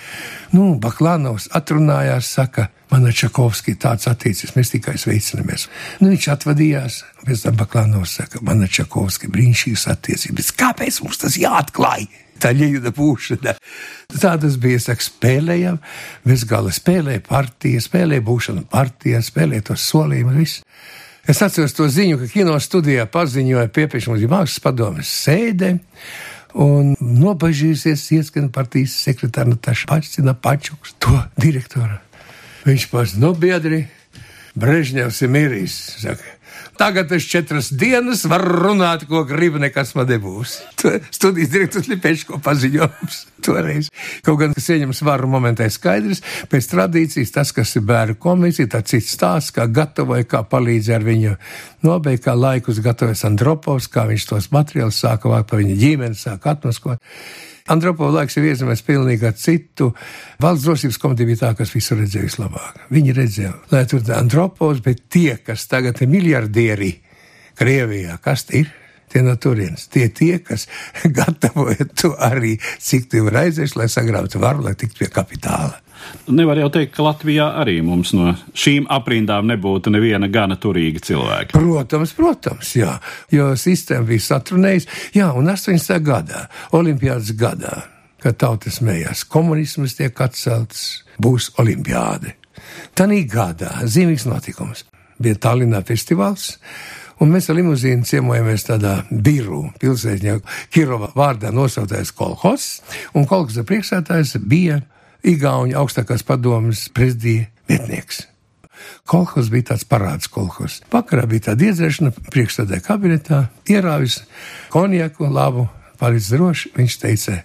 Nu, 0.52 0.74
Baklānovs 0.80 1.48
atrunājās, 1.54 2.30
saka, 2.38 2.68
man 2.90 3.06
ar 3.06 3.14
Čakovski 3.14 3.76
tāds 3.80 4.08
attiecis, 4.10 4.54
mēs 4.56 4.72
tikai 4.74 4.96
sveicinamies. 4.98 5.68
Nu, 6.00 6.10
viņš 6.12 6.30
atvadījās, 6.34 7.02
pēc 7.26 7.44
tam 7.46 7.58
Baklānovs 7.60 8.16
saka, 8.20 8.42
man 8.42 8.64
ar 8.64 8.72
Čakovski 8.72 9.30
brīnišķīgas 9.34 9.86
attiecības. 9.94 10.54
Kāpēc 10.58 11.02
mums 11.04 11.20
tas 11.24 11.38
jāatklāj? 11.38 12.08
tā 12.38 12.52
ģīda 12.54 12.92
būšana. 12.94 13.54
Tā 14.14 14.34
tas 14.40 14.56
bija, 14.62 14.80
saka, 14.82 15.04
spēlējam, 15.04 15.80
mēs 16.28 16.44
gala 16.48 16.72
spēlēja 16.74 17.24
partija, 17.26 17.82
spēlēja 17.82 18.24
būšanu 18.28 18.66
partijā, 18.70 19.20
spēlēja 19.24 19.70
tos 19.72 19.86
solījumus, 19.90 20.38
viss. 20.38 20.62
Es 21.28 21.42
atceros 21.44 21.74
to 21.76 21.84
ziņu, 21.92 22.22
ka 22.22 22.26
kino 22.32 22.54
studijā 22.56 23.04
paziņoja 23.12 23.68
piepiešanos 23.76 24.22
mākslas 24.32 24.62
padomes 24.64 25.10
sēdē, 25.26 25.74
un 26.56 26.94
nobažījusies 26.98 28.06
ieskan 28.16 28.48
partijas 28.54 28.94
sekretāra 29.04 29.52
Nataša 29.52 29.90
Pačina 29.90 30.32
Pačuks, 30.32 30.94
to 30.96 31.12
direktora. 31.36 32.00
Viņš 32.64 32.88
pats, 32.88 33.14
nu, 33.20 33.34
biedri, 33.36 33.84
Brežņevs 34.58 35.20
ir 35.22 35.30
miris, 35.30 35.76
saka. 36.00 36.24
Tagad 36.78 37.12
es 37.12 37.24
četras 37.26 37.72
dienas 37.74 38.20
varu 38.30 38.52
runāt, 38.54 39.02
ko 39.10 39.24
gribu, 39.26 39.58
nekas 39.58 39.96
man 39.98 40.06
nebūs. 40.06 40.60
Studijas 41.10 41.50
direktors 41.50 41.88
Lipeško 41.90 42.38
paziņojums 42.44 43.16
toreiz. 43.46 43.88
Kaut 44.22 44.38
gan, 44.38 44.54
kas 44.54 44.68
ieņem 44.70 44.94
svaru 44.94 45.26
momentā 45.32 45.66
skaidrs, 45.74 46.22
pēc 46.52 46.70
tradīcijas 46.70 47.34
tas, 47.34 47.50
kas 47.56 47.74
ir 47.74 47.82
bērnu 47.88 48.14
komisija, 48.22 48.70
tad 48.76 48.86
cits 48.86 49.10
stāsts, 49.16 49.56
kā 49.56 49.66
gatavoja, 49.66 50.28
kā 50.30 50.44
palīdzēja 50.46 51.00
ar 51.00 51.08
viņu 51.08 51.34
nobeigt, 51.88 52.22
kā 52.28 52.38
laikus 52.38 52.78
gatavojas 52.84 53.26
Andropovs, 53.26 53.90
kā 53.90 54.06
viņš 54.06 54.30
tos 54.30 54.50
materiālus 54.54 55.02
sāka 55.02 55.34
vākt 55.34 55.50
par 55.50 55.64
viņa 55.64 55.78
ģimeni, 55.82 56.22
sāka 56.22 56.54
atmaskot. 56.54 57.02
Andropovs 57.68 58.14
laiks 58.16 58.38
ir 58.38 58.46
iezīmēts 58.48 58.84
pilnīgi 58.86 59.26
ar 59.28 59.34
citu. 59.36 59.90
Valsts 60.40 60.64
drošības 60.64 60.98
komiteja 61.02 61.28
bija 61.28 61.40
tā, 61.42 61.50
kas 61.58 61.72
visu 61.74 61.98
redzēja 61.98 62.24
vislabāk. 62.24 62.78
Viņi 62.94 63.16
redzēja, 63.16 63.52
lai 63.72 63.82
tur 63.90 64.04
Andropovs, 64.16 64.80
bet 64.84 65.04
tie, 65.12 65.36
kas 65.44 65.66
tagad 65.68 66.00
ir 66.00 66.08
miljardieri 66.12 66.67
Krievijā, 67.58 68.18
kas 68.22 68.46
ir? 68.54 68.70
Tie 69.08 69.22
no 69.24 69.38
turienes, 69.40 69.86
tie 69.88 70.10
tie, 70.12 70.36
kas 70.44 70.66
gatavoja 71.18 71.86
to 71.96 72.12
arī, 72.20 72.58
cik 72.60 73.08
tu 73.08 73.24
var 73.24 73.44
aizies, 73.46 73.76
lai 73.76 73.88
sagrautu 73.88 74.40
varu, 74.42 74.66
lai 74.66 74.74
tiktu 74.76 75.04
pie 75.04 75.12
kapitāla. 75.12 75.78
Nevar 76.28 76.60
jau 76.60 76.68
teikt, 76.72 76.92
ka 76.94 77.02
Latvijā 77.06 77.48
arī 77.58 77.78
mums 77.82 78.12
no 78.14 78.30
šīm 78.56 78.86
aprindām 78.92 79.48
nebūtu 79.48 79.90
neviena 79.90 80.28
gana 80.30 80.58
turīga 80.60 81.00
cilvēka. 81.04 81.56
Protams, 81.56 82.12
protams, 82.16 82.74
jā, 82.78 82.92
jo 83.34 83.48
sistēma 83.58 84.06
bija 84.12 84.26
satrunējusi. 84.28 84.90
Jā, 85.16 85.32
un 85.36 85.48
80. 85.50 85.98
gadā, 86.04 86.44
Olimpiādas 86.76 87.32
gadā, 87.38 87.74
kad 88.22 88.38
tautas 88.38 88.78
mējās, 88.84 89.24
komunisms 89.32 89.96
tiek 89.98 90.20
atcelts, 90.22 90.84
būs 91.18 91.50
Olimpiāde. 91.58 92.36
Tanī 92.98 93.24
gadā 93.30 93.72
zīmīgs 93.88 94.28
notikums 94.28 94.84
bija 95.22 95.38
Tallinā 95.48 95.82
festivāls. 95.86 96.56
Un 97.18 97.32
mēs 97.34 97.48
ar 97.50 97.58
limuzīnu 97.58 98.06
ciemojamies 98.06 98.68
tādā 98.68 98.94
biru 99.10 99.64
pilsētņā, 99.82 100.36
Kirova 100.70 101.10
vārdā 101.18 101.50
nosauktais 101.54 102.12
kolhos, 102.14 102.68
un 103.18 103.26
kolhoza 103.26 103.66
priekšsētājs 103.66 104.36
bija 104.46 104.80
Igauņa 105.26 105.80
augstākās 105.80 106.22
padomas 106.22 106.86
prezidija 106.94 107.48
vietnieks. 107.66 108.22
Kolhos 109.08 109.48
bija 109.50 109.72
tāds 109.72 109.86
parāds 109.88 110.30
kolhos. 110.30 110.78
Vakarā 110.92 111.24
bija 111.26 111.48
tāda 111.50 111.72
iedzēšana 111.72 112.12
priekšstādē 112.30 112.78
kabinetā, 112.84 113.48
ierāvis 113.66 114.20
konjaku 114.70 115.26
labu 115.32 115.66
paliec 115.98 116.28
droši. 116.30 116.72
Viņš 116.76 116.96
teica, 117.02 117.40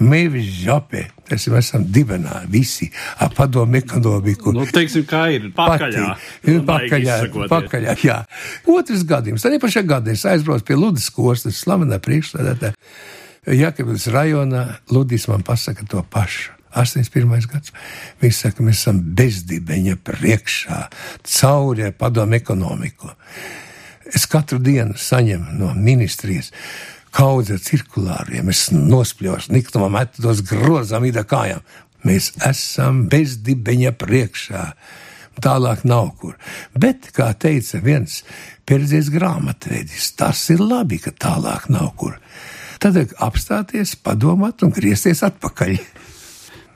mēs 0.00 0.48
žopē, 0.64 1.04
tas 1.28 1.46
mēs 1.52 1.70
esam 1.70 1.84
dibenā, 1.92 2.42
visi 2.50 2.90
ap 3.20 3.34
padomu 3.38 3.78
ekonomiku. 3.80 4.54
Nu, 4.56 4.66
teiksim, 4.68 5.06
kā 5.08 5.26
ir 5.36 5.50
pakaļā. 5.56 6.06
Ir 6.48 6.62
pakaļā, 6.68 7.18
pakaļā, 7.50 7.96
jā. 8.04 8.20
Otrs 8.70 9.04
gadījums, 9.08 9.44
tādā 9.46 9.60
pašā 9.62 9.84
gadā 9.86 10.14
es 10.14 10.26
aizbraucu 10.28 10.66
pie 10.70 10.78
Ludus 10.78 11.10
kostas, 11.14 11.60
slavenā 11.64 12.00
priekšstādātā. 12.02 12.72
Jākabils 13.50 14.08
rajonā, 14.12 14.66
Ludis 14.92 15.28
man 15.30 15.44
pasaka 15.46 15.86
to 15.88 16.02
pašu. 16.12 16.56
81. 16.70 17.48
gads. 17.50 17.72
Viņš 18.22 18.42
saka, 18.44 18.62
mēs 18.62 18.78
esam 18.78 19.00
bezdibeņa 19.18 19.96
priekšā, 20.06 20.84
cauri 21.26 21.90
padomu 21.98 22.38
ekonomiku. 22.38 23.10
Es 24.10 24.26
katru 24.30 24.58
dienu 24.62 24.94
saņemu 24.98 25.58
no 25.58 25.72
ministrijas 25.74 26.52
kaudze 27.14 27.56
ar 27.56 27.62
cirkulāriem, 27.64 28.50
es 28.52 28.68
nospļos, 28.74 29.50
niktumā 29.52 29.90
metu 29.92 30.24
tos 30.24 30.42
grozām 30.46 31.06
ida 31.08 31.24
kājām. 31.28 31.64
Mēs 32.06 32.30
esam 32.46 33.04
bezdibeņa 33.12 33.92
priekšā. 34.00 34.64
Tālāk 35.40 35.86
nav 35.88 36.10
kur. 36.20 36.34
Bet, 36.76 37.10
kā 37.16 37.30
teica 37.32 37.80
viens 37.80 38.20
pieredzējis 38.68 39.08
grāmatvedis, 39.14 40.10
tas 40.18 40.42
ir 40.52 40.60
labi, 40.60 40.98
ka 41.00 41.14
tālāk 41.16 41.68
nav 41.72 41.92
kur. 42.00 42.18
Tad 42.80 42.98
apstāties, 43.20 43.94
padomāt 44.00 44.64
un 44.64 44.72
griezties 44.74 45.22
atpakaļ. 45.24 45.76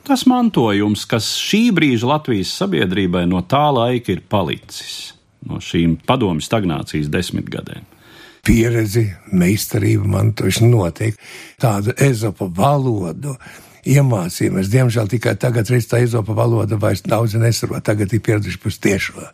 Tas 0.05 0.27
mantojums, 0.29 1.07
kas 1.09 1.31
šī 1.40 1.66
brīža 1.77 2.09
Latvijas 2.11 2.53
sabiedrībai 2.61 3.25
no 3.29 3.40
tā 3.49 3.66
laika 3.73 4.12
ir 4.12 4.20
palicis, 4.29 5.14
no 5.49 5.61
šīm 5.64 5.97
padomju 6.09 6.44
stagnācijas 6.44 7.09
desmitgadēm 7.12 7.93
pieredzi, 8.44 9.09
meistarību 9.33 10.09
mantošanu 10.14 10.72
noteikti 10.78 11.22
tādu 11.62 11.94
ezopa 12.00 12.48
valodu. 12.48 13.37
Iemācījāmies, 13.85 14.70
diemžēl 14.72 15.11
tikai 15.12 15.35
tagad, 15.37 15.68
reiz 15.68 15.85
tā 15.90 15.98
izopa 16.00 16.33
valoda 16.33 16.78
vairs 16.80 17.02
daudz 17.04 17.35
nesaprot, 17.37 17.85
tagad 17.85 18.14
ir 18.16 18.22
pieraduši 18.24 18.61
uz 18.70 18.78
tiešo, 18.80 19.26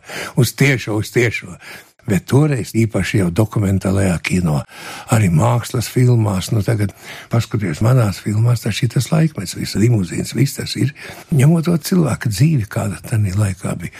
uz 0.43 0.51
tiešo, 0.59 0.97
uz 0.99 1.11
tiešo. 1.15 1.55
Bet 2.09 2.25
toreiz, 2.31 2.73
īpaši 2.77 3.21
jau 3.21 3.29
dokumentālajā 3.41 4.17
kino, 4.25 4.57
arī 5.13 5.29
mākslas 5.33 5.89
filmās, 5.91 6.51
nu 6.55 6.63
tagad, 6.65 6.95
paskatieties 7.31 7.83
manās 7.85 8.21
filmās, 8.23 8.65
tas 8.65 8.81
ir 8.81 8.91
tas 8.95 9.11
laikmets, 9.13 9.55
viss 9.59 9.77
limuzīns, 9.79 10.35
viss 10.37 10.57
tas 10.57 10.75
ir, 10.81 10.95
ņemot 11.29 11.69
to 11.69 11.77
cilvēka 11.91 12.31
dzīvi, 12.33 12.69
kāda 12.71 13.01
tajā 13.05 13.35
laikā 13.37 13.75
bija. 13.81 13.93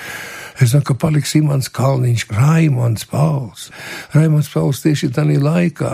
Es 0.61 0.73
zinu, 0.73 0.83
ka 0.85 0.93
paliks 0.99 1.31
Imants 1.39 1.71
Kalniņš, 1.73 2.25
Raimons 2.35 3.05
Pauls. 3.09 3.69
Raimons 4.13 4.49
Pauls 4.51 4.83
tieši 4.83 5.09
tajā 5.15 5.39
laikā 5.41 5.93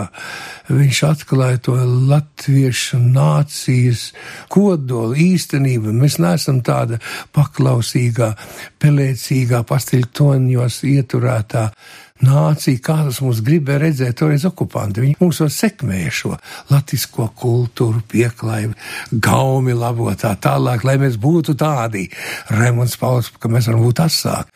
viņš 0.68 1.02
atklāja 1.08 1.60
to 1.68 1.76
latviešu 2.10 3.00
nācijas 3.00 4.10
kodolu 4.52 5.16
īstenību. 5.28 5.94
Mēs 5.96 6.18
neesam 6.20 6.60
tāda 6.66 6.98
paklausīgā, 7.36 8.34
pelēcīgā, 8.82 9.62
pastiļtoņos 9.68 10.82
ieturētā 10.90 11.68
nācija, 12.24 12.82
kādas 12.84 13.20
mums 13.24 13.42
gribēja 13.44 13.82
redzēt, 13.84 14.18
toreiz 14.20 14.44
okupanti. 14.48 15.04
Viņi 15.04 15.18
mums 15.20 15.40
vēl 15.44 15.50
sekmēja 15.54 16.12
šo 16.20 16.34
latvisko 16.72 17.30
kultūru, 17.38 18.02
pieklājību, 18.10 18.76
gaumi 19.24 19.76
labotā 19.76 20.34
tālāk, 20.42 20.86
lai 20.88 20.98
mēs 21.02 21.18
būtu 21.20 21.56
tādi. 21.58 22.08
Remons 22.54 22.98
Pauls, 23.00 23.32
ka 23.38 23.50
mēs 23.52 23.70
varam 23.70 23.86
būt 23.86 24.06
asāki. 24.06 24.54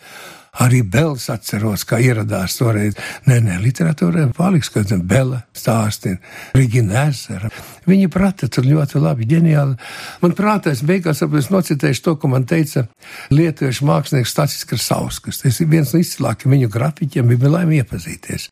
Arī 0.61 0.83
Bels 0.85 1.31
atceros, 1.33 1.87
kā 1.89 1.97
ieradās 2.05 2.59
toreiz. 2.59 2.97
Nē, 3.25 3.39
nē, 3.41 3.55
literatūrā 3.63 4.27
paliks, 4.37 4.69
kad 4.75 4.91
Bela 5.09 5.39
stāstina, 5.57 6.19
Rigina 6.53 7.07
Ezera. 7.09 7.49
Viņa 7.89 8.11
prata 8.13 8.51
tur 8.53 8.69
ļoti 8.69 9.01
labi, 9.01 9.29
ģeniāli. 9.31 9.79
Man 10.21 10.37
prātā 10.37 10.75
es 10.77 10.85
beigās 10.85 11.25
es 11.25 11.49
nocitēšu 11.55 12.05
to, 12.05 12.17
ko 12.21 12.29
man 12.35 12.45
teica 12.45 12.85
lietuviešu 13.33 13.89
mākslinieks 13.89 14.37
Stācis 14.37 14.69
Krasauskas. 14.69 15.41
Tas 15.41 15.63
ir 15.65 15.73
viens 15.73 15.95
no 15.95 16.03
izcilākajiem 16.05 16.59
viņu 16.59 16.71
grafiķiem, 16.77 17.33
bija 17.33 17.57
laimi 17.57 17.81
iepazīties. 17.81 18.51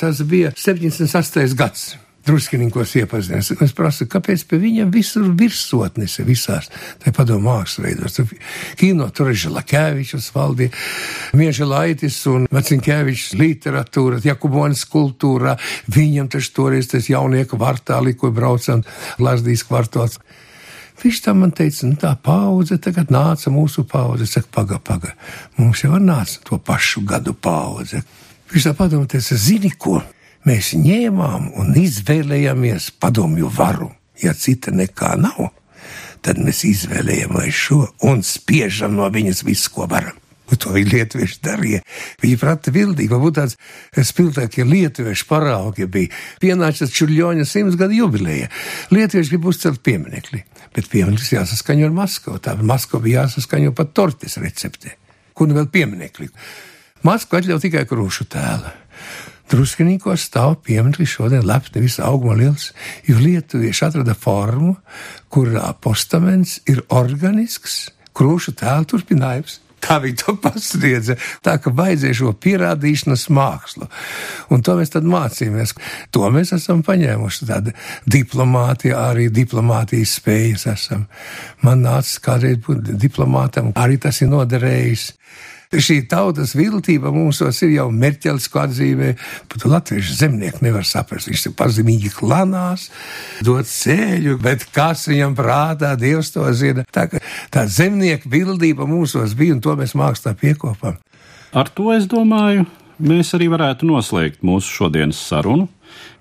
Tas 0.00 0.24
bija 0.24 0.56
78. 0.56 1.52
gads 1.56 1.90
druskininkos 2.26 2.94
iepazinies. 3.00 3.52
Es 3.62 3.74
prasu, 3.76 4.06
kāpēc 4.10 4.44
pie 4.50 4.58
viņiem 4.62 4.90
visur 4.94 5.28
virsotnes 5.38 6.18
ir 6.20 6.28
visās, 6.28 6.70
tā 7.02 7.12
padomu 7.14 7.50
mākslas 7.50 7.84
veidos. 7.86 8.16
Tur 8.16 8.32
kino 8.78 9.08
tur 9.14 9.30
ir 9.32 9.38
Žalakēvičs 9.44 10.32
valdīja, 10.34 10.74
Mieža 11.38 11.68
Laitis 11.68 12.18
un 12.30 12.48
Macinkēvičs 12.54 13.36
literatūra, 13.38 14.22
Jakubonis 14.24 14.86
kultūrā. 14.90 15.56
Viņam 15.92 16.30
taču 16.34 16.52
toreiz 16.56 16.90
tas 16.90 17.10
jaunieku 17.10 17.58
vartāli, 17.60 18.16
ko 18.18 18.32
braucam 18.34 18.82
Lazdīs 19.22 19.66
kvartāls. 19.68 20.18
Viņš 20.96 21.18
tam 21.26 21.42
man 21.44 21.52
teica, 21.52 21.84
nu 21.86 21.98
tā 22.00 22.14
paudze 22.16 22.78
tagad 22.80 23.10
nāca 23.12 23.52
mūsu 23.52 23.84
paudze. 23.88 24.24
Es 24.24 24.32
saku, 24.32 24.48
paga, 24.52 24.80
paga, 24.80 25.12
mums 25.60 25.84
jau 25.84 25.98
nāca 26.00 26.40
to 26.44 26.56
pašu 26.56 27.04
gadu 27.04 27.36
paudze. 27.36 28.00
Viņš 28.52 28.70
tā 28.70 28.72
padomā, 28.78 29.08
teica, 29.10 29.36
zini 29.36 29.74
ko? 29.76 30.00
Mēs 30.46 30.72
ņēmām 30.78 31.52
un 31.58 31.74
izvēlējāmies 31.80 32.92
padomju 33.02 33.50
varu. 33.56 33.90
Ja 34.22 34.32
cita 34.32 34.72
nekā 34.72 35.16
nav, 35.20 35.50
tad 36.24 36.38
mēs 36.40 36.62
izvēlējāmies 36.64 37.64
šo 37.66 37.82
un 38.08 38.22
spiežam 38.24 38.96
no 38.96 39.10
viņas 39.12 39.44
visu, 39.44 39.72
ko 39.74 39.88
varam. 39.90 40.16
Un 40.46 40.60
to 40.62 40.70
lietuvieši 40.78 41.40
darīja. 41.42 41.80
Viņi 42.22 42.36
prata 42.38 42.70
bildīgi, 42.70 43.10
varbūt 43.10 43.34
tāds 43.40 43.56
spilgtākie 44.10 44.62
lietuviešu 44.62 45.26
paraugi 45.26 45.88
bija. 45.90 46.12
Pienāca 46.42 46.86
Čurļoņa 46.86 47.46
simts 47.50 47.78
gadu 47.80 47.98
jubileja. 47.98 48.46
Lietuvieši 48.94 49.34
grib 49.34 49.48
uzcelt 49.50 49.82
pieminekli, 49.82 50.44
bet 50.76 50.86
piemineklis 50.92 51.34
jāsaskaņo 51.34 51.88
ar 51.88 51.98
Maskavu. 51.98 52.38
Tā 52.46 52.54
Maskava 52.62 53.02
bija 53.08 53.24
jāsaskaņo 53.26 53.74
pat 53.74 53.90
tortes 53.98 54.38
receptē. 54.38 54.94
Kur 55.34 55.50
nu 55.50 55.58
vēl 55.58 55.66
pieminekli? 55.74 56.30
Maskava 57.02 57.42
atļauj 57.42 57.64
tikai 57.66 57.82
krūšu 57.90 58.30
tēlu. 58.30 58.70
Druskinīkos 59.50 60.24
stāv 60.26 60.56
piemineklis 60.66 61.12
šodien 61.18 61.44
lepni 61.46 61.84
visa 61.84 62.06
auguma 62.08 62.34
liels, 62.38 62.72
jo 63.06 63.18
lietuvieši 63.20 63.84
atrada 63.86 64.16
formu, 64.18 64.74
kurā 65.30 65.68
postaments 65.82 66.58
ir 66.66 66.82
organisks, 66.90 67.86
krūšu 68.16 68.56
tēlu 68.58 68.90
turpinājums. 68.90 69.60
Tā 69.86 70.00
viņi 70.02 70.16
to 70.18 70.32
pasniedza. 70.42 71.14
Tā 71.44 71.56
ka 71.62 71.70
vajadzēja 71.76 72.16
šo 72.18 72.32
pierādīšanas 72.42 73.26
mākslu. 73.36 73.86
Un 74.50 74.64
to 74.66 74.74
mēs 74.78 74.90
tad 74.94 75.06
mācījāmies. 75.06 75.76
To 76.16 76.30
mēs 76.34 76.50
esam 76.56 76.82
paņēmuši. 76.86 77.46
Tāda 77.46 77.74
diplomātija, 78.16 78.98
arī 79.12 79.28
diplomātijas 79.30 80.16
spējas 80.18 80.66
esam. 80.72 81.06
Man 81.62 81.84
nāca 81.86 82.24
kādreiz 82.24 82.58
būt 82.66 82.96
diplomātam, 82.98 83.70
arī 83.78 84.00
tas 84.02 84.22
ir 84.24 84.32
noderējis 84.32 85.10
šī 85.74 85.98
tautas 86.10 86.54
viltība 86.56 87.10
mums 87.14 87.40
ir 87.42 87.72
jau 87.74 87.86
Merķelis, 87.90 88.48
ko 88.52 88.62
atzīmē, 88.62 89.12
pat 89.50 89.66
latviešu 89.66 90.16
zemnieku 90.20 90.62
nevar 90.64 90.86
saprast. 90.86 91.30
Viņš 91.30 91.46
ir 91.50 91.54
pazemīgi 91.58 92.12
klanās, 92.14 92.88
dod 93.46 93.66
ceļu, 93.68 94.38
bet 94.42 94.68
kas 94.74 95.06
viņam 95.10 95.36
prātā, 95.38 95.94
Dievs 95.98 96.32
to 96.34 96.46
zina. 96.54 96.86
Tā, 96.92 97.08
tā 97.52 97.66
zemnieku 97.66 98.30
viltība 98.32 98.86
mūsos 98.88 99.34
bija, 99.38 99.56
un 99.56 99.62
to 99.64 99.74
mēs 99.78 99.96
mākslā 99.98 100.36
piekopam. 100.38 101.00
Ar 101.56 101.70
to 101.72 101.90
es 101.94 102.06
domāju, 102.10 102.66
mēs 102.98 103.34
arī 103.36 103.48
varētu 103.52 103.88
noslēgt 103.88 104.44
mūsu 104.46 104.80
šodienas 104.80 105.18
sarunu, 105.28 105.68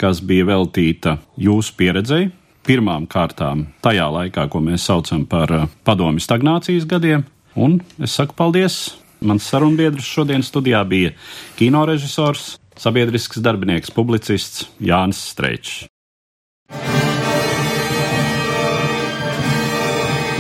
kas 0.02 0.22
bija 0.26 0.48
veltīta 0.52 1.20
jūsu 1.38 1.76
pieredzei. 1.78 2.30
Pirmām 2.66 3.06
kārtām 3.06 3.68
tajā 3.86 4.08
laikā, 4.10 4.48
ko 4.50 4.62
mēs 4.66 4.88
saucam 4.90 5.28
par 5.30 5.52
eh, 5.54 5.66
padomju 5.86 6.24
stagnācijas 6.24 6.88
gadiem, 6.90 7.28
un 7.54 7.78
es 8.02 8.16
saku 8.18 8.34
paldies 8.38 8.96
Mans 9.26 9.48
sarunbiedrs 9.50 10.06
šodien 10.06 10.44
studijā 10.46 10.84
bija 10.86 11.16
kinorežisors, 11.58 12.60
sabiedrisks 12.78 13.42
darbinieks, 13.42 13.90
publicists 13.92 14.68
Jānis 14.78 15.24
Streičs. 15.32 15.86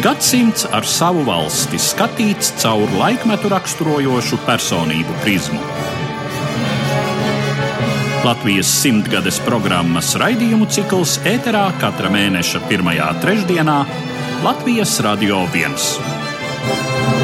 Gadsimts 0.06 0.68
ar 0.70 0.86
savu 0.86 1.24
valsti 1.26 1.80
skatīts 1.82 2.52
caur 2.62 2.92
laikmetu 3.00 3.50
raksturojošu 3.50 4.38
personību 4.46 5.16
prizmu. 5.24 5.58
Latvijas 8.26 8.70
simtgades 8.84 9.40
programmas 9.46 10.14
raidījumu 10.22 10.70
cikls 10.70 11.18
ēterā 11.30 11.66
katra 11.82 12.14
mēneša 12.14 12.62
pirmajā 12.70 13.10
trešdienā 13.26 13.82
Latvijas 14.46 15.00
Radio 15.06 15.42
1. 15.54 17.15